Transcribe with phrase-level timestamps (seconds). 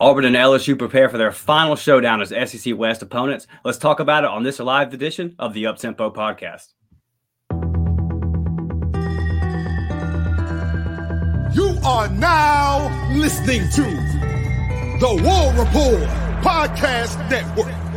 [0.00, 3.48] Auburn and LSU prepare for their final showdown as SEC West opponents.
[3.64, 6.74] Let's talk about it on this live edition of the Uptempo podcast.
[11.56, 13.82] You are now listening to
[15.00, 16.08] the War Report
[16.44, 17.87] Podcast Network.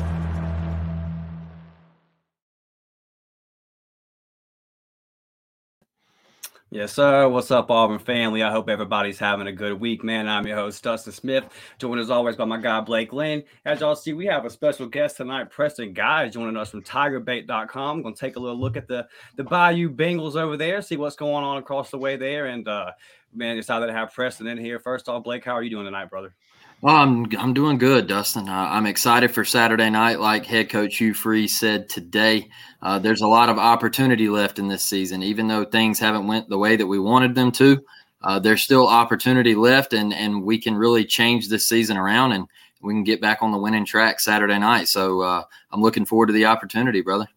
[6.73, 7.27] Yes, sir.
[7.27, 8.44] What's up, Auburn family?
[8.44, 10.30] I hope everybody's having a good week, man.
[10.30, 11.44] I'm your host, Dustin Smith,
[11.80, 13.44] joined as always by my guy, Blake Lynn.
[13.66, 18.03] As y'all see, we have a special guest tonight, Preston Guy, joining us from TigerBait.com.
[18.03, 19.05] Going to take a little look at the,
[19.36, 22.45] the Bayou Bengals over there, see what's going on across the way there.
[22.45, 22.94] And, uh,
[23.33, 24.80] man, decided to have Preston in here.
[24.80, 26.33] First off, Blake, how are you doing tonight, brother?
[26.81, 28.49] Well, I'm I'm doing good, Dustin.
[28.49, 30.19] Uh, I'm excited for Saturday night.
[30.19, 32.49] Like head coach Hugh Freeze said today,
[32.81, 35.21] uh, there's a lot of opportunity left in this season.
[35.21, 37.85] Even though things haven't went the way that we wanted them to,
[38.23, 42.47] uh, there's still opportunity left, and and we can really change this season around, and
[42.81, 44.88] we can get back on the winning track Saturday night.
[44.88, 47.27] So uh, I'm looking forward to the opportunity, brother.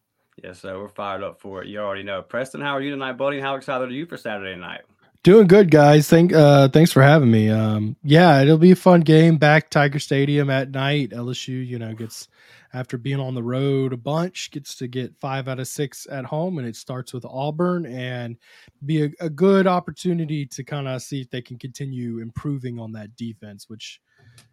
[0.42, 1.68] Yes, so we're fired up for it.
[1.68, 2.62] You already know, Preston.
[2.62, 3.40] How are you tonight, buddy?
[3.40, 4.82] How excited are you for Saturday night?
[5.24, 6.06] Doing good, guys.
[6.06, 7.48] Thank uh thanks for having me.
[7.48, 11.10] Um yeah, it'll be a fun game back Tiger Stadium at night.
[11.10, 12.28] LSU, you know, gets
[12.74, 16.26] after being on the road a bunch, gets to get five out of six at
[16.26, 18.36] home, and it starts with Auburn and
[18.84, 22.92] be a, a good opportunity to kind of see if they can continue improving on
[22.92, 24.02] that defense, which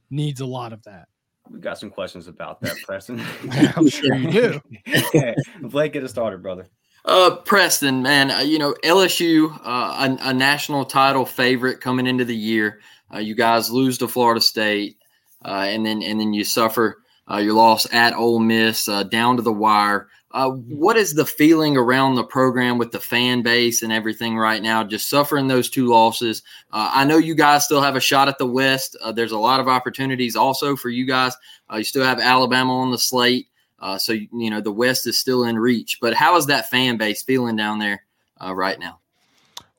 [0.09, 1.09] needs a lot of that.
[1.49, 3.21] We got some questions about that, Preston.
[3.75, 4.61] I'm sure you do.
[5.07, 5.35] Okay.
[5.63, 6.67] Blake, get us started, brother.
[7.03, 12.25] Uh, Preston, man, uh, you know LSU, uh, a, a, national title favorite coming into
[12.25, 12.79] the year.
[13.11, 14.97] Uh, you guys lose to Florida State,
[15.43, 19.41] uh, and then and then you suffer uh, your loss at Ole Miss down to
[19.41, 20.09] the wire.
[20.31, 24.83] what is the feeling around the program with the fan base and everything right now?
[24.83, 26.43] Just suffering those two losses.
[26.71, 28.95] I know you guys still have a shot at the West.
[29.15, 31.33] there's a lot of opportunities also for you guys.
[31.73, 33.47] you still have Alabama on the slate.
[33.81, 35.97] Uh, so you know the West is still in reach.
[35.99, 38.03] But how is that fan base feeling down there
[38.39, 38.99] uh, right now?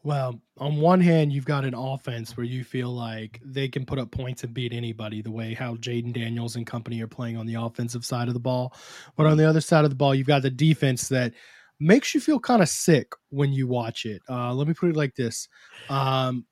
[0.04, 4.00] Well, on one hand, you've got an offense where you feel like they can put
[4.00, 7.46] up points and beat anybody, the way how Jayden Daniels and company are playing on
[7.46, 8.74] the offensive side of the ball.
[9.16, 11.34] But on the other side of the ball, you've got the defense that
[11.78, 14.22] makes you feel kind of sick when you watch it.
[14.28, 15.48] Uh, let me put it like this:
[15.88, 16.46] um,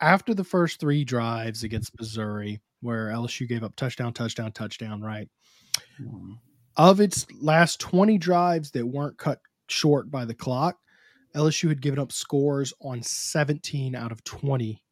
[0.00, 5.28] after the first three drives against Missouri, where LSU gave up touchdown, touchdown, touchdown, right?
[6.00, 6.32] Mm-hmm
[6.76, 10.78] of its last 20 drives that weren't cut short by the clock,
[11.34, 14.82] LSU had given up scores on 17 out of 20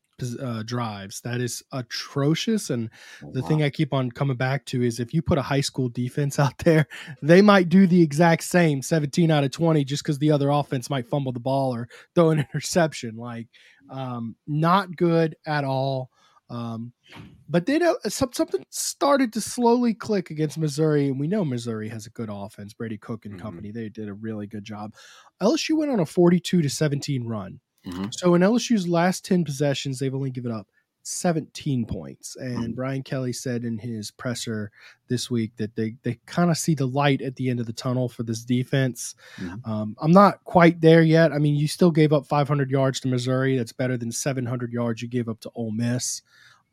[0.41, 1.21] uh, drives.
[1.23, 2.71] That is atrocious.
[2.71, 2.91] And
[3.23, 3.49] oh, the wow.
[3.49, 6.39] thing I keep on coming back to is if you put a high school defense
[6.39, 6.87] out there,
[7.23, 10.91] they might do the exact same 17 out of 20 just because the other offense
[10.91, 13.17] might fumble the ball or throw an interception.
[13.17, 13.49] Like,
[13.91, 16.11] um, not good at all.
[16.55, 16.93] Um,
[17.49, 22.07] but then uh, something started to slowly click against Missouri, and we know Missouri has
[22.07, 22.73] a good offense.
[22.73, 23.43] Brady Cook and mm-hmm.
[23.43, 24.95] company, they did a really good job.
[25.43, 27.61] LSU went on a 42 to 17 run.
[27.87, 28.07] Mm-hmm.
[28.13, 30.69] So in LSU's last 10 possessions, they've only given up
[31.05, 32.37] 17 points.
[32.37, 32.73] And mm-hmm.
[32.73, 34.71] Brian Kelly said in his presser
[35.09, 37.73] this week that they, they kind of see the light at the end of the
[37.73, 39.15] tunnel for this defense.
[39.37, 39.71] Mm-hmm.
[39.71, 41.33] Um, I'm not quite there yet.
[41.33, 43.57] I mean, you still gave up 500 yards to Missouri.
[43.57, 46.23] That's better than 700 yards you gave up to Ole Miss.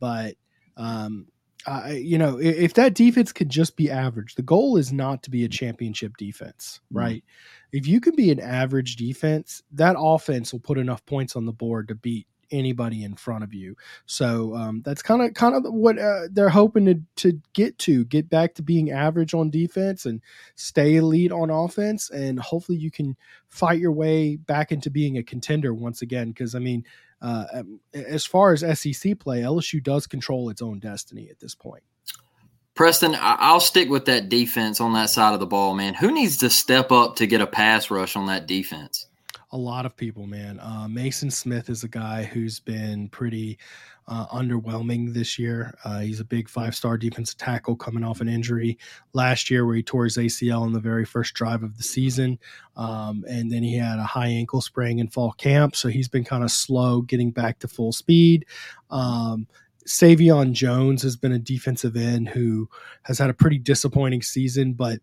[0.02, 0.36] But,
[0.76, 1.28] um,
[1.66, 5.24] I, you know, if, if, that defense could just be average, the goal is not
[5.24, 6.98] to be a championship defense, mm-hmm.
[6.98, 7.24] right?
[7.24, 7.78] Mm-hmm.
[7.78, 11.54] If you can be an average defense, that offense will put enough points on the
[11.54, 13.76] board to beat anybody in front of you.
[14.06, 18.06] So um, that's kind of kind of what uh, they're hoping to to get to,
[18.06, 20.22] get back to being average on defense and
[20.56, 23.16] stay elite on offense, and hopefully you can
[23.48, 26.30] fight your way back into being a contender once again.
[26.30, 26.84] Because I mean,
[27.22, 31.56] uh, um, as far as SEC play, LSU does control its own destiny at this
[31.56, 31.84] point.
[32.74, 35.94] Preston, I'll stick with that defense on that side of the ball, man.
[35.94, 39.08] Who needs to step up to get a pass rush on that defense?
[39.52, 40.60] A lot of people, man.
[40.62, 43.60] Uh, Maason Smith is a guy who's been pretty
[44.12, 45.74] uh, underwhelming this year.
[45.86, 48.78] Uh, he's a big five star defensive tackle coming off an injury
[49.14, 52.38] last year where he tore his ACL in the very first drive of the season.
[52.76, 55.78] Um, and then he had a high ankle sprain in fall camp.
[55.78, 58.46] So he's been kind of slow getting back to full speed.
[58.90, 59.48] Um,
[59.88, 62.70] Sai'vion Jones has been a defensive end who
[63.04, 65.00] has had a pretty disappointing season, but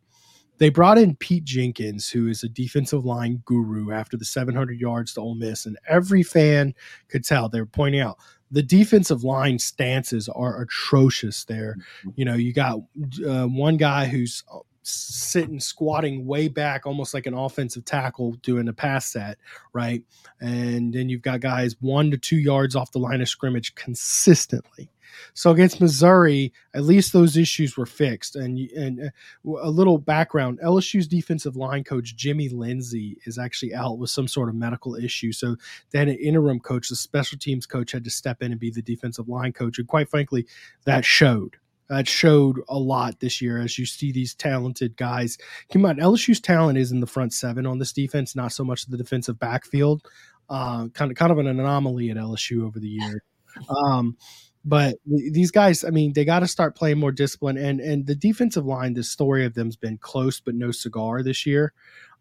[0.59, 5.15] they brought in Pete Jenkins, who is a defensive line guru after the 700 yards
[5.15, 6.75] to Ole Miss, and every fan
[7.09, 8.19] could tell they were pointing out
[8.51, 11.77] the defensive line stances are atrocious there.
[11.79, 12.11] Mm-hmm.
[12.17, 12.81] You know, you got
[13.27, 18.69] uh, one guy who's uh, sitting squatting way back almost like an offensive tackle doing
[18.69, 19.39] a pass set
[19.73, 20.03] right
[20.41, 24.91] and then you've got guys one to two yards off the line of scrimmage consistently
[25.35, 28.37] so against Missouri, at least those issues were fixed.
[28.37, 33.99] And and uh, a little background: LSU's defensive line coach Jimmy Lindsey is actually out
[33.99, 35.33] with some sort of medical issue.
[35.33, 35.57] So
[35.91, 38.83] then an interim coach, the special teams coach, had to step in and be the
[38.83, 39.79] defensive line coach.
[39.79, 40.47] And quite frankly,
[40.85, 41.57] that showed.
[41.89, 45.39] That showed a lot this year as you see these talented guys.
[45.73, 48.87] Come on, LSU's talent is in the front seven on this defense, not so much
[48.87, 50.07] the defensive backfield.
[50.51, 53.23] Uh, kind of kind of an anomaly at LSU over the year.
[53.69, 54.17] Um,
[54.65, 57.57] but these guys, I mean, they got to start playing more discipline.
[57.57, 61.47] And and the defensive line, the story of them's been close but no cigar this
[61.47, 61.73] year.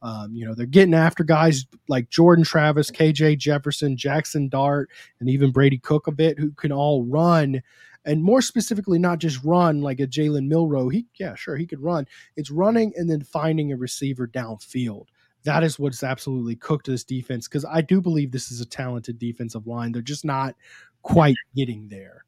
[0.02, 4.90] Um, you know, they're getting after guys like Jordan Travis, KJ Jefferson, Jaxson Dart,
[5.20, 7.62] and even Brady Cook a bit, who can all run.
[8.08, 10.90] And more specifically, not just run like a Jalen Milroe.
[10.90, 12.08] He, yeah, sure, he could run.
[12.36, 15.08] It's running and then finding a receiver downfield
[15.48, 19.18] that is what's absolutely cooked this defense because I do believe this is a talented
[19.18, 19.94] defensive line.
[19.94, 20.56] They're just not
[21.02, 22.26] quite getting there.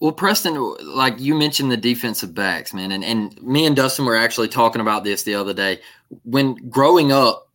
[0.00, 4.16] Well, Preston, like you mentioned the defensive backs, man, and, and me and Dustin were
[4.16, 5.80] actually talking about this the other day.
[6.24, 7.45] When growing up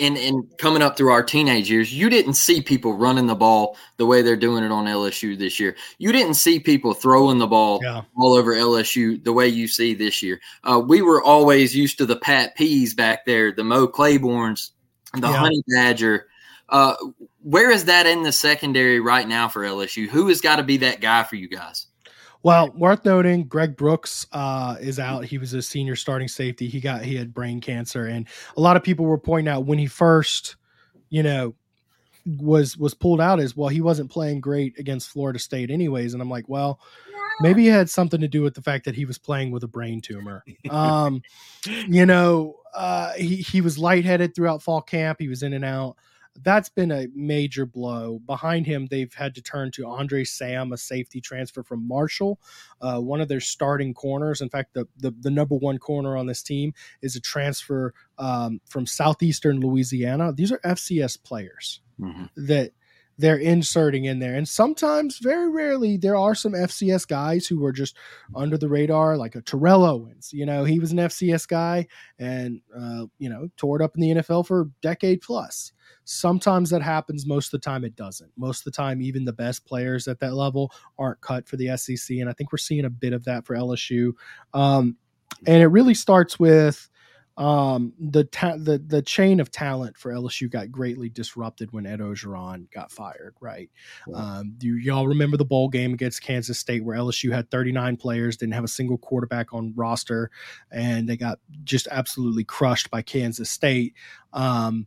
[0.00, 3.76] and, and coming up through our teenage years, you didn't see people running the ball
[3.98, 5.76] the way they're doing it on LSU this year.
[5.98, 8.02] You didn't see people throwing the ball yeah.
[8.16, 10.40] all over LSU the way you see this year.
[10.64, 14.70] Uh, we were always used to the Pat Peas back there, the Mo Claibornes,
[15.14, 15.36] the yeah.
[15.36, 16.26] Honey Badger.
[16.68, 16.94] Uh,
[17.42, 20.08] where is that in the secondary right now for LSU?
[20.08, 21.86] Who has got to be that guy for you guys?
[22.42, 25.24] Well, worth noting, Greg Brooks uh, is out.
[25.24, 26.68] He was a senior starting safety.
[26.68, 28.26] He got he had brain cancer, and
[28.56, 30.56] a lot of people were pointing out when he first,
[31.10, 31.54] you know,
[32.38, 33.68] was was pulled out as well.
[33.68, 36.14] He wasn't playing great against Florida State, anyways.
[36.14, 36.80] And I'm like, well,
[37.40, 39.68] maybe it had something to do with the fact that he was playing with a
[39.68, 40.42] brain tumor.
[40.70, 41.22] Um,
[41.66, 45.18] you know, uh, he he was lightheaded throughout fall camp.
[45.20, 45.96] He was in and out
[46.42, 48.20] that's been a major blow.
[48.26, 52.40] Behind him, they've had to turn to Andre Sam, a safety transfer from Marshall,
[52.80, 54.40] uh, one of their starting corners.
[54.40, 56.72] In fact, the, the, the number one corner on this team
[57.02, 60.32] is a transfer um, from southeastern Louisiana.
[60.32, 62.24] These are FCS players mm-hmm.
[62.36, 62.72] that
[63.20, 64.34] they're inserting in there.
[64.34, 67.96] And sometimes, very rarely, there are some FCS guys who were just
[68.34, 70.32] under the radar, like a Terrell Owens.
[70.32, 71.86] You know, he was an FCS guy
[72.18, 75.72] and, uh, you know, tore it up in the NFL for a decade plus.
[76.04, 77.26] Sometimes that happens.
[77.26, 78.32] Most of the time, it doesn't.
[78.36, 81.76] Most of the time, even the best players at that level aren't cut for the
[81.76, 82.16] SEC.
[82.18, 84.12] And I think we're seeing a bit of that for LSU.
[84.54, 84.96] Um,
[85.46, 86.89] and it really starts with
[87.40, 92.00] um, the, ta- the the chain of talent for LSU got greatly disrupted when Ed
[92.00, 93.34] Orgeron got fired.
[93.40, 93.70] Right?
[94.14, 98.36] Um, you y'all remember the bowl game against Kansas State where LSU had 39 players,
[98.36, 100.30] didn't have a single quarterback on roster,
[100.70, 103.94] and they got just absolutely crushed by Kansas State.
[104.34, 104.86] Um,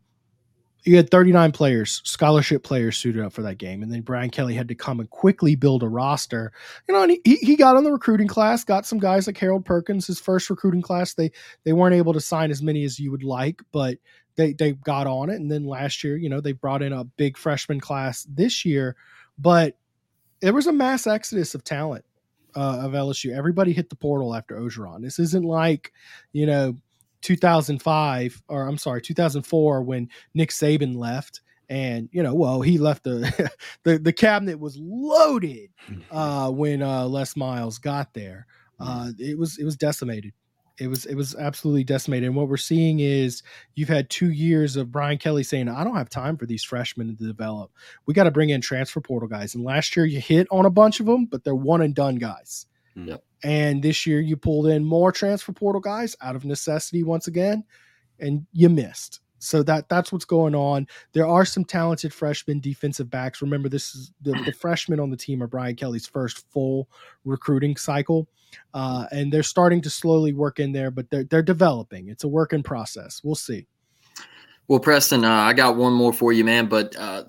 [0.83, 3.81] you had 39 players, scholarship players suited up for that game.
[3.81, 6.51] And then Brian Kelly had to come and quickly build a roster.
[6.87, 9.65] You know, and he, he got on the recruiting class, got some guys like Harold
[9.65, 11.13] Perkins, his first recruiting class.
[11.13, 11.31] They
[11.63, 13.97] they weren't able to sign as many as you would like, but
[14.35, 15.35] they they got on it.
[15.35, 18.95] And then last year, you know, they brought in a big freshman class this year,
[19.37, 19.77] but
[20.41, 22.03] there was a mass exodus of talent
[22.55, 23.35] uh, of LSU.
[23.35, 25.01] Everybody hit the portal after Orgeron.
[25.01, 25.93] This isn't like,
[26.33, 26.77] you know,
[27.23, 33.03] 2005 or I'm sorry, 2004 when Nick Saban left and you know, well, he left
[33.03, 33.51] the
[33.83, 35.69] the, the cabinet was loaded
[36.11, 38.45] uh, when uh, Les Miles got there.
[38.79, 40.33] Uh, it was it was decimated.
[40.79, 42.27] It was it was absolutely decimated.
[42.27, 43.43] And what we're seeing is
[43.75, 47.15] you've had two years of Brian Kelly saying, "I don't have time for these freshmen
[47.15, 47.71] to develop.
[48.05, 50.71] We got to bring in transfer portal guys." And last year you hit on a
[50.71, 52.65] bunch of them, but they're one and done guys.
[52.95, 53.23] Yep.
[53.43, 57.63] And this year you pulled in more transfer portal guys out of necessity once again,
[58.19, 59.19] and you missed.
[59.43, 60.87] so that that's what's going on.
[61.11, 63.41] There are some talented freshman defensive backs.
[63.41, 66.87] Remember, this is the, the freshmen on the team are Brian Kelly's first full
[67.25, 68.27] recruiting cycle,
[68.73, 72.07] uh, and they're starting to slowly work in there, but they're they're developing.
[72.07, 73.21] It's a work in process.
[73.23, 73.67] We'll see.
[74.67, 76.67] Well, Preston, uh, I got one more for you, man.
[76.67, 77.25] But uh,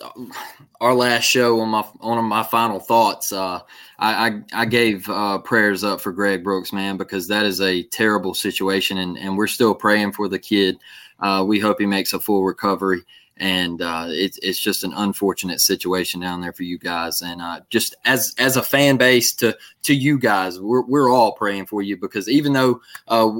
[0.80, 3.60] our last show on my on my final thoughts, uh,
[3.98, 7.82] I, I, I gave uh, prayers up for Greg Brooks, man, because that is a
[7.84, 10.78] terrible situation, and and we're still praying for the kid.
[11.18, 13.02] Uh, we hope he makes a full recovery,
[13.36, 17.20] and uh, it's it's just an unfortunate situation down there for you guys.
[17.20, 21.66] And just as as a fan base to to you guys, we're we're all praying
[21.66, 22.80] for you because even though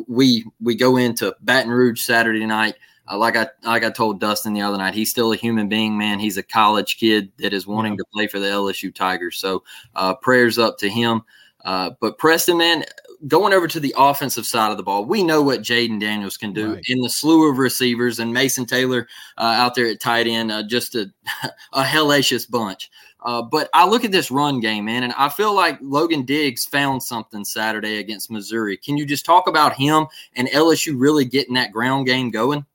[0.09, 2.75] we we go into Baton Rouge Saturday night
[3.11, 5.97] uh, like I like I told Dustin the other night, he's still a human being,
[5.99, 6.19] man.
[6.19, 7.99] He's a college kid that is wanting yeah.
[7.99, 9.39] to play for the LSU Tigers.
[9.39, 9.63] So
[9.95, 11.23] uh, prayers up to him.
[11.65, 12.85] Uh, but Preston, man,
[13.27, 16.53] going over to the offensive side of the ball, we know what Jayden Daniels can
[16.53, 16.85] do right.
[16.89, 19.09] in the slew of receivers and Mason Taylor
[19.39, 21.11] uh, out there at tight end, uh, just a,
[21.73, 22.91] a hellacious bunch.
[23.25, 26.67] Uh, but I look at this run game, man, and I feel like Logan Diggs
[26.67, 28.77] found something Saturday against Missouri.
[28.77, 30.07] Can you just talk about him
[30.37, 32.67] and LSU really getting that ground game going?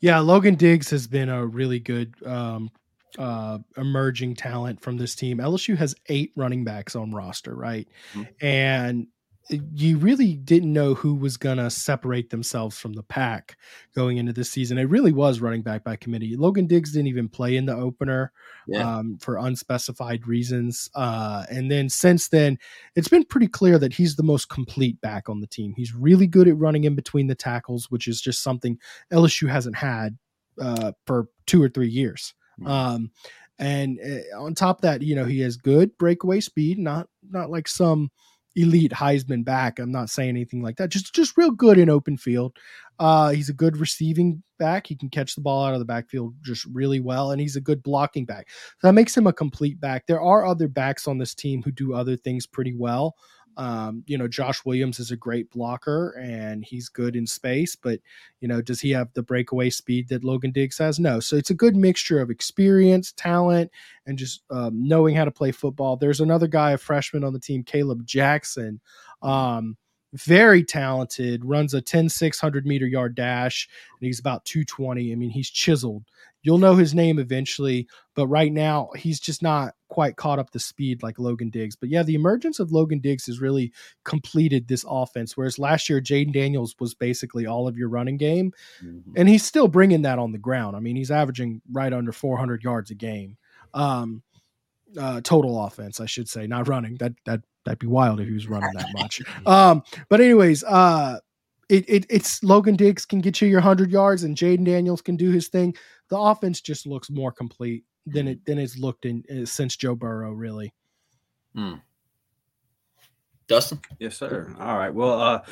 [0.00, 2.70] Yeah, Logan Diggs has been a really good um,
[3.18, 5.38] uh, emerging talent from this team.
[5.38, 7.88] LSU has eight running backs on roster, right?
[8.12, 8.46] Mm-hmm.
[8.46, 9.06] And
[9.48, 13.56] you really didn't know who was going to separate themselves from the pack
[13.94, 14.78] going into this season.
[14.78, 16.36] It really was running back by committee.
[16.36, 18.32] Logan Diggs didn't even play in the opener
[18.66, 18.98] yeah.
[18.98, 20.90] um, for unspecified reasons.
[20.94, 22.58] Uh, and then since then,
[22.96, 25.74] it's been pretty clear that he's the most complete back on the team.
[25.76, 28.78] He's really good at running in between the tackles, which is just something
[29.12, 30.18] LSU hasn't had
[30.60, 32.34] uh, for two or three years.
[32.60, 32.70] Mm-hmm.
[32.70, 33.10] Um,
[33.58, 37.48] and uh, on top of that, you know, he has good breakaway speed, not not
[37.48, 38.10] like some–
[38.56, 39.78] elite Heisman back.
[39.78, 40.88] I'm not saying anything like that.
[40.88, 42.56] Just just real good in open field.
[42.98, 44.86] Uh, he's a good receiving back.
[44.86, 47.60] He can catch the ball out of the backfield just really well, and he's a
[47.60, 48.48] good blocking back.
[48.80, 50.06] So that makes him a complete back.
[50.06, 53.14] There are other backs on this team who do other things pretty well.
[53.56, 58.00] Um, you know, Josh Williams is a great blocker and he's good in space, but
[58.40, 60.98] you know, does he have the breakaway speed that Logan Diggs has?
[60.98, 61.20] No.
[61.20, 63.70] So it's a good mixture of experience, talent,
[64.06, 65.96] and just um, knowing how to play football.
[65.96, 68.80] There's another guy, a freshman on the team, Caleb Jackson.
[69.22, 69.76] Um,
[70.12, 73.68] very talented, runs a 10 600 meter yard dash,
[74.00, 75.12] and he's about 220.
[75.12, 76.04] I mean, he's chiseled.
[76.42, 80.60] You'll know his name eventually, but right now he's just not quite caught up to
[80.60, 81.74] speed like Logan Diggs.
[81.74, 83.72] But yeah, the emergence of Logan Diggs has really
[84.04, 85.36] completed this offense.
[85.36, 89.12] Whereas last year, Jayden Daniels was basically all of your running game, mm-hmm.
[89.16, 90.76] and he's still bringing that on the ground.
[90.76, 93.38] I mean, he's averaging right under 400 yards a game.
[93.74, 94.22] Um,
[94.98, 96.96] uh, total offense, I should say, not running.
[96.96, 99.22] That that that'd be wild if he was running that much.
[99.46, 101.18] Um, but anyways, uh,
[101.68, 105.16] it, it it's Logan Diggs can get you your hundred yards, and Jayden Daniels can
[105.16, 105.74] do his thing.
[106.08, 109.94] The offense just looks more complete than it than it's looked in uh, since Joe
[109.94, 110.72] Burrow, really.
[111.54, 111.74] Hmm.
[113.48, 113.80] Dustin?
[114.00, 114.52] Yes, sir.
[114.58, 114.92] All right.
[114.92, 115.42] Well, uh,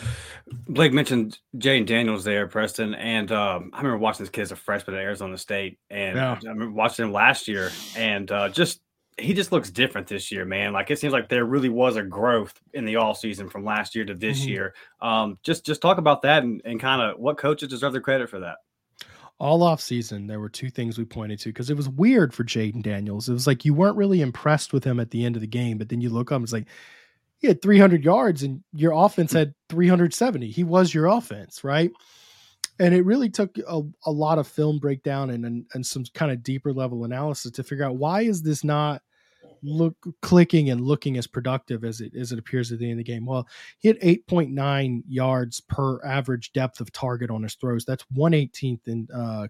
[0.66, 4.56] Blake mentioned Jayden Daniels there, Preston, and um, I remember watching this kid as a
[4.56, 6.32] freshman at Arizona State, and yeah.
[6.32, 8.80] I remember watching him last year, and uh, just
[9.16, 10.72] he just looks different this year, man.
[10.72, 13.94] Like it seems like there really was a growth in the all season from last
[13.94, 14.48] year to this mm-hmm.
[14.48, 14.74] year.
[15.00, 18.28] Um, just just talk about that and, and kind of what coaches deserve the credit
[18.28, 18.56] for that.
[19.38, 22.44] All off season, there were two things we pointed to because it was weird for
[22.44, 23.28] Jayden Daniels.
[23.28, 25.78] It was like you weren't really impressed with him at the end of the game,
[25.78, 26.66] but then you look up, it's like
[27.38, 30.50] he had 300 yards and your offense had 370.
[30.50, 31.90] He was your offense, right?
[32.80, 36.32] And it really took a, a lot of film breakdown and, and, and some kind
[36.32, 39.02] of deeper level analysis to figure out why is this not
[39.64, 42.98] look clicking and looking as productive as it as it appears at the end of
[42.98, 43.24] the game.
[43.24, 47.84] Well, he had 8.9 yards per average depth of target on his throws.
[47.84, 49.48] That's 118th in uh,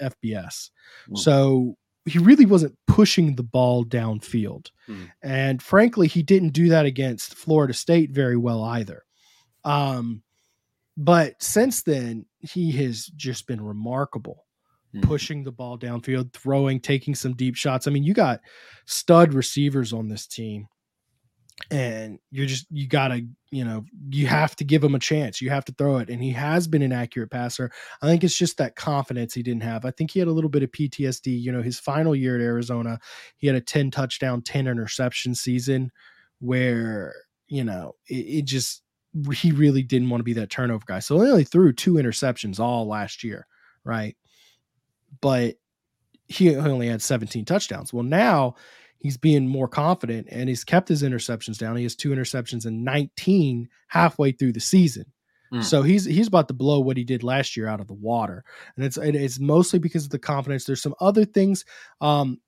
[0.00, 0.70] FBS.
[1.10, 1.18] Mm.
[1.18, 4.70] So he really wasn't pushing the ball downfield.
[4.88, 5.10] Mm.
[5.22, 9.04] And frankly, he didn't do that against Florida State very well either.
[9.64, 10.22] Um,
[10.98, 14.44] but since then, he has just been remarkable.
[14.92, 15.06] Mm-hmm.
[15.06, 17.86] Pushing the ball downfield, throwing, taking some deep shots.
[17.86, 18.40] I mean, you got
[18.84, 20.66] stud receivers on this team,
[21.70, 25.50] and you're just you gotta you know you have to give him a chance you
[25.50, 28.56] have to throw it and he has been an accurate passer i think it's just
[28.58, 31.50] that confidence he didn't have i think he had a little bit of ptsd you
[31.50, 32.98] know his final year at arizona
[33.38, 35.90] he had a 10 touchdown 10 interception season
[36.38, 37.12] where
[37.48, 38.82] you know it, it just
[39.32, 40.98] he really didn't want to be that turnover guy.
[41.00, 43.46] So he only threw two interceptions all last year,
[43.84, 44.16] right?
[45.20, 45.56] But
[46.26, 47.92] he only had 17 touchdowns.
[47.92, 48.54] Well, now
[48.98, 51.76] he's being more confident and he's kept his interceptions down.
[51.76, 55.06] He has two interceptions and 19 halfway through the season.
[55.52, 55.64] Mm.
[55.64, 58.44] So he's he's about to blow what he did last year out of the water,
[58.76, 60.64] and it's it's mostly because of the confidence.
[60.64, 61.64] There's some other things.
[62.02, 62.40] Um,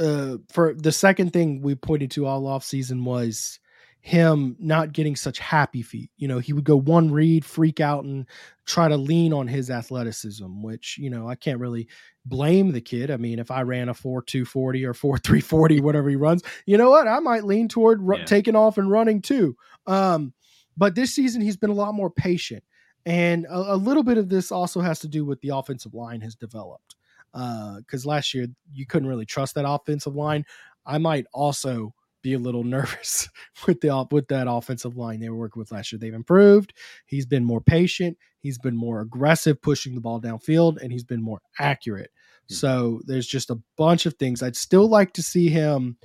[0.00, 3.60] uh, for the second thing we pointed to all off season was
[4.04, 6.10] him not getting such happy feet.
[6.16, 8.26] You know, he would go one read, freak out, and
[8.66, 11.86] try to lean on his athleticism, which, you know, I can't really
[12.26, 13.12] blame the kid.
[13.12, 16.76] I mean, if I ran a 4 240 or 4 340, whatever he runs, you
[16.76, 17.06] know what?
[17.06, 18.24] I might lean toward yeah.
[18.24, 19.56] taking off and running too.
[19.86, 20.34] Um,
[20.76, 22.64] but this season, he's been a lot more patient.
[23.06, 26.20] And a, a little bit of this also has to do with the offensive line
[26.22, 26.96] has developed.
[27.32, 30.44] Because uh, last year, you couldn't really trust that offensive line.
[30.84, 33.28] I might also be a little nervous
[33.66, 35.98] with the with that offensive line they were working with last year.
[35.98, 36.72] They've improved.
[37.06, 38.16] He's been more patient.
[38.40, 42.10] He's been more aggressive pushing the ball downfield, and he's been more accurate.
[42.10, 42.54] Mm-hmm.
[42.54, 44.42] So there's just a bunch of things.
[44.42, 45.96] I'd still like to see him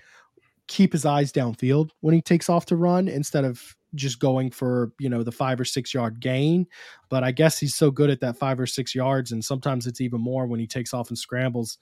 [0.67, 4.91] keep his eyes downfield when he takes off to run instead of just going for
[4.99, 6.67] you know the five or six yard gain
[7.09, 10.01] but i guess he's so good at that five or six yards and sometimes it's
[10.01, 11.77] even more when he takes off and scrambles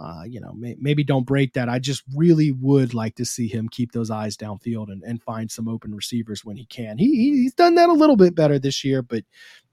[0.00, 1.68] uh, you know, may, maybe don't break that.
[1.68, 5.50] I just really would like to see him keep those eyes downfield and, and find
[5.50, 6.96] some open receivers when he can.
[6.96, 9.24] He he's done that a little bit better this year, but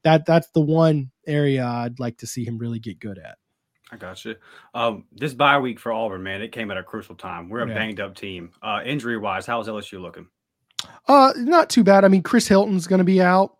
[0.04, 3.38] that that's the one area I'd like to see him really get good at.
[3.90, 4.36] I got you.
[4.74, 7.48] Um, this bye week for Auburn, man, it came at a crucial time.
[7.48, 7.74] We're a yeah.
[7.74, 8.52] banged up team.
[8.62, 10.28] Uh, injury wise, how's LSU looking?
[11.08, 12.04] Uh, not too bad.
[12.04, 13.57] I mean, Chris Hilton's going to be out.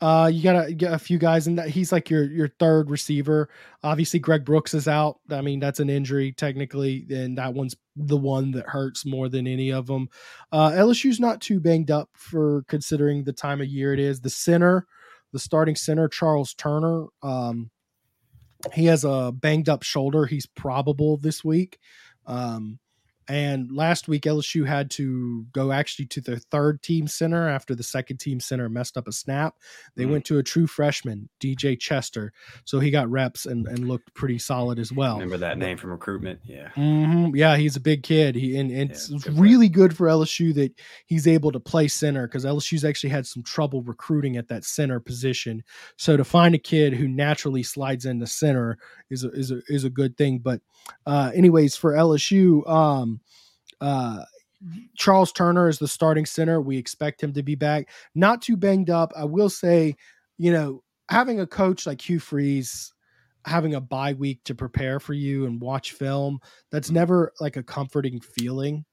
[0.00, 1.68] Uh, you gotta get a few guys in that.
[1.68, 3.48] He's like your your third receiver.
[3.82, 5.20] Obviously, Greg Brooks is out.
[5.30, 9.46] I mean, that's an injury technically, and that one's the one that hurts more than
[9.46, 10.08] any of them.
[10.52, 14.20] Uh, LSU's not too banged up for considering the time of year it is.
[14.20, 14.86] The center,
[15.32, 17.06] the starting center, Charles Turner.
[17.22, 17.70] Um,
[18.74, 20.26] he has a banged up shoulder.
[20.26, 21.78] He's probable this week.
[22.26, 22.78] Um,
[23.28, 27.82] and last week, LSU had to go actually to their third team center after the
[27.82, 29.56] second team center messed up a snap.
[29.96, 30.12] They mm-hmm.
[30.12, 32.32] went to a true freshman, DJ Chester.
[32.64, 35.14] So he got reps and, and looked pretty solid as well.
[35.14, 36.40] Remember that name from recruitment?
[36.44, 36.68] Yeah.
[36.76, 37.34] Mm-hmm.
[37.34, 38.36] Yeah, he's a big kid.
[38.36, 40.72] He And, and yeah, it's good really good for LSU that
[41.06, 45.00] he's able to play center because LSU's actually had some trouble recruiting at that center
[45.00, 45.64] position.
[45.96, 48.78] So to find a kid who naturally slides into center
[49.10, 50.38] is a, is a, is a good thing.
[50.38, 50.60] But,
[51.06, 53.15] uh, anyways, for LSU, um,
[53.80, 54.24] uh,
[54.96, 56.60] Charles Turner is the starting center.
[56.60, 57.88] We expect him to be back.
[58.14, 59.12] Not too banged up.
[59.16, 59.96] I will say,
[60.38, 62.92] you know, having a coach like Hugh Freeze
[63.44, 66.40] having a bye week to prepare for you and watch film,
[66.72, 68.84] that's never like a comforting feeling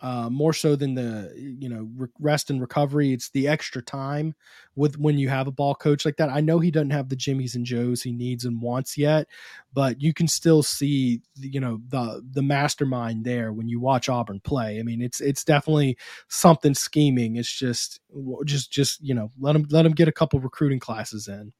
[0.00, 3.12] uh, more so than the you know rest and recovery.
[3.12, 4.34] It's the extra time
[4.76, 6.30] with when you have a ball coach like that.
[6.30, 9.26] I know he doesn't have the Jimmys and Joes he needs and wants yet,
[9.72, 14.40] but you can still see you know the the mastermind there when you watch Auburn
[14.40, 14.78] play.
[14.78, 15.96] I mean, it's it's definitely
[16.28, 17.36] something scheming.
[17.36, 18.00] It's just
[18.44, 21.52] just just you know let him let him get a couple recruiting classes in.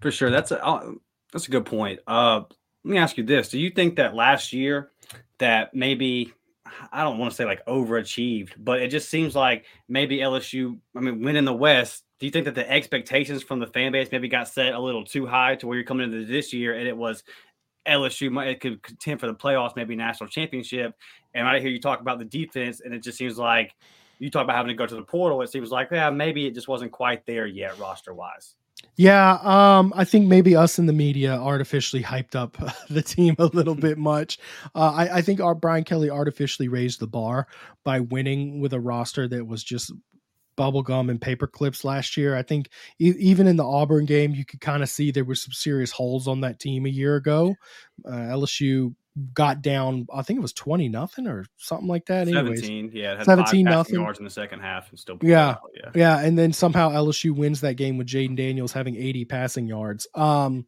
[0.00, 0.92] For sure, that's a uh,
[1.32, 2.00] that's a good point.
[2.06, 2.42] Uh,
[2.84, 4.90] let me ask you this: Do you think that last year
[5.38, 6.32] that maybe
[6.92, 11.00] I don't want to say like overachieved, but it just seems like maybe LSU, I
[11.00, 12.04] mean, winning the West.
[12.18, 15.04] Do you think that the expectations from the fan base maybe got set a little
[15.04, 17.22] too high to where you're coming into this year and it was
[17.86, 20.94] LSU it could contend for the playoffs, maybe national championship?
[21.34, 23.74] And I hear you talk about the defense, and it just seems like
[24.18, 25.42] you talk about having to go to the portal.
[25.42, 28.56] It seems like, yeah, maybe it just wasn't quite there yet, roster wise.
[28.94, 32.56] Yeah, um, I think maybe us in the media artificially hyped up
[32.90, 34.38] the team a little bit much.
[34.74, 37.46] Uh, I, I, think our Brian Kelly artificially raised the bar
[37.84, 39.92] by winning with a roster that was just
[40.56, 42.34] bubblegum and paper clips last year.
[42.34, 45.34] I think e- even in the Auburn game, you could kind of see there were
[45.34, 47.54] some serious holes on that team a year ago.
[48.04, 48.94] Uh, LSU
[49.32, 50.06] got down.
[50.12, 52.28] I think it was twenty nothing or something like that.
[52.28, 52.60] Anyways.
[52.60, 56.38] Seventeen, yeah, seventeen nothing yards in the second half and still yeah, yeah, yeah, and
[56.38, 60.06] then somehow LSU wins that game with Jayden Daniels having eighty passing yards.
[60.14, 60.66] Um,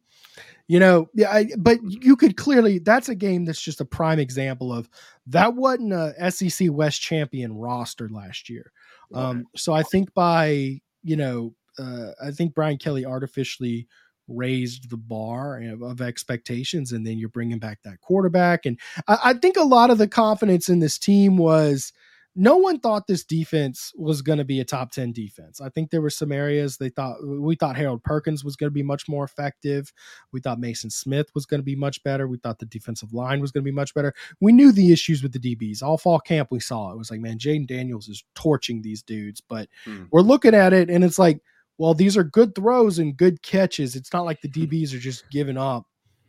[0.67, 4.19] you know, yeah, I, but you could clearly that's a game that's just a prime
[4.19, 4.89] example of
[5.27, 8.71] that wasn't a SEC West champion roster last year.
[9.13, 13.87] Um, so I think by you know, uh, I think Brian Kelly artificially
[14.29, 18.65] raised the bar of expectations and then you're bringing back that quarterback.
[18.65, 21.91] And I, I, think a lot of the confidence in this team was
[22.35, 25.59] no one thought this defense was going to be a top 10 defense.
[25.59, 28.73] I think there were some areas they thought we thought harold perkins was going to
[28.73, 29.91] be much more effective.
[30.31, 32.27] We thought Maason Smith was going to be much better.
[32.27, 34.13] We thought the defensive line was going to be much better.
[34.39, 36.97] We knew the issues with the dbs all fall camp we saw it.
[36.97, 39.41] Was like man jayden daniels is torching these dudes.
[39.41, 40.03] But hmm.
[40.11, 41.41] we're looking at it and it's like
[41.79, 43.95] well, these are good throws and good catches.
[43.95, 45.87] It's not like the DBs are just giving up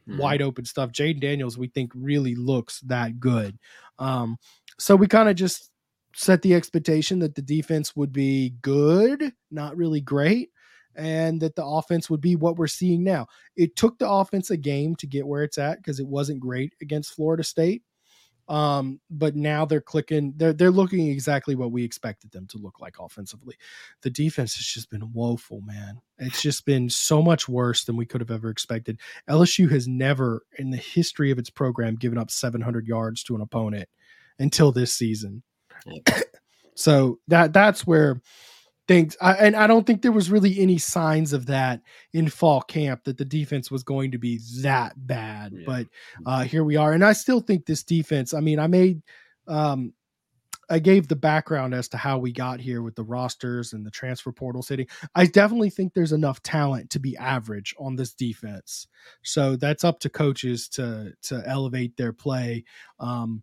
[0.08, 0.18] mm-hmm.
[0.18, 0.92] wide open stuff.
[0.92, 3.58] Jayden Daniels, we think, really looks that good.
[3.98, 4.38] Um,
[4.78, 5.70] so we kind of just
[6.14, 10.50] set the expectation that the defense would be good, not really great.
[10.96, 13.26] and that the offense would be what we're seeing now.
[13.56, 16.74] It took the offense a game to get where it's at because it wasn't great
[16.82, 17.82] against Florida State.
[18.50, 22.80] Um, but now they're clicking, they're they're looking exactly what we expected them to look
[22.80, 23.54] like offensively.
[24.02, 26.00] The defense has just been woeful, man.
[26.18, 28.98] It's just been so much worse than we could have ever expected.
[29.28, 33.40] LSU has never in the history of its program given up 700 yards to an
[33.40, 33.88] opponent
[34.40, 35.44] until this season.
[36.74, 38.20] so that that's where
[38.90, 41.81] things I, and I don't think there was really any signs of that
[42.12, 45.53] in fall camp that the defense was going to be that bad.
[45.53, 45.62] Yeah.
[45.64, 45.87] But
[46.26, 48.35] uh, here we are, and I still think this defense.
[48.35, 49.03] I mean, I made.
[49.46, 49.92] Um,
[50.72, 53.90] I gave the background as to how we got here with the rosters and the
[53.90, 54.87] transfer portal sitting.
[55.16, 58.87] I definitely think there's enough talent to be average on this defense.
[59.22, 62.64] So that's up to coaches to to elevate their play.
[62.98, 63.42] Um,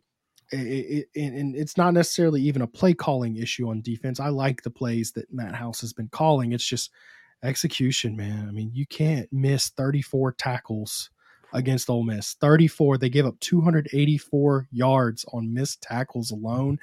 [0.51, 4.19] it, it, and it's not necessarily even a play calling issue on defense.
[4.19, 6.51] I like the plays that Matt House has been calling.
[6.51, 6.91] It's just
[7.43, 8.47] execution, man.
[8.47, 11.09] I mean, you can't miss 34 tackles
[11.53, 12.33] against Ole Miss.
[12.35, 12.97] 34.
[12.97, 16.79] They give up 284 yards on missed tackles alone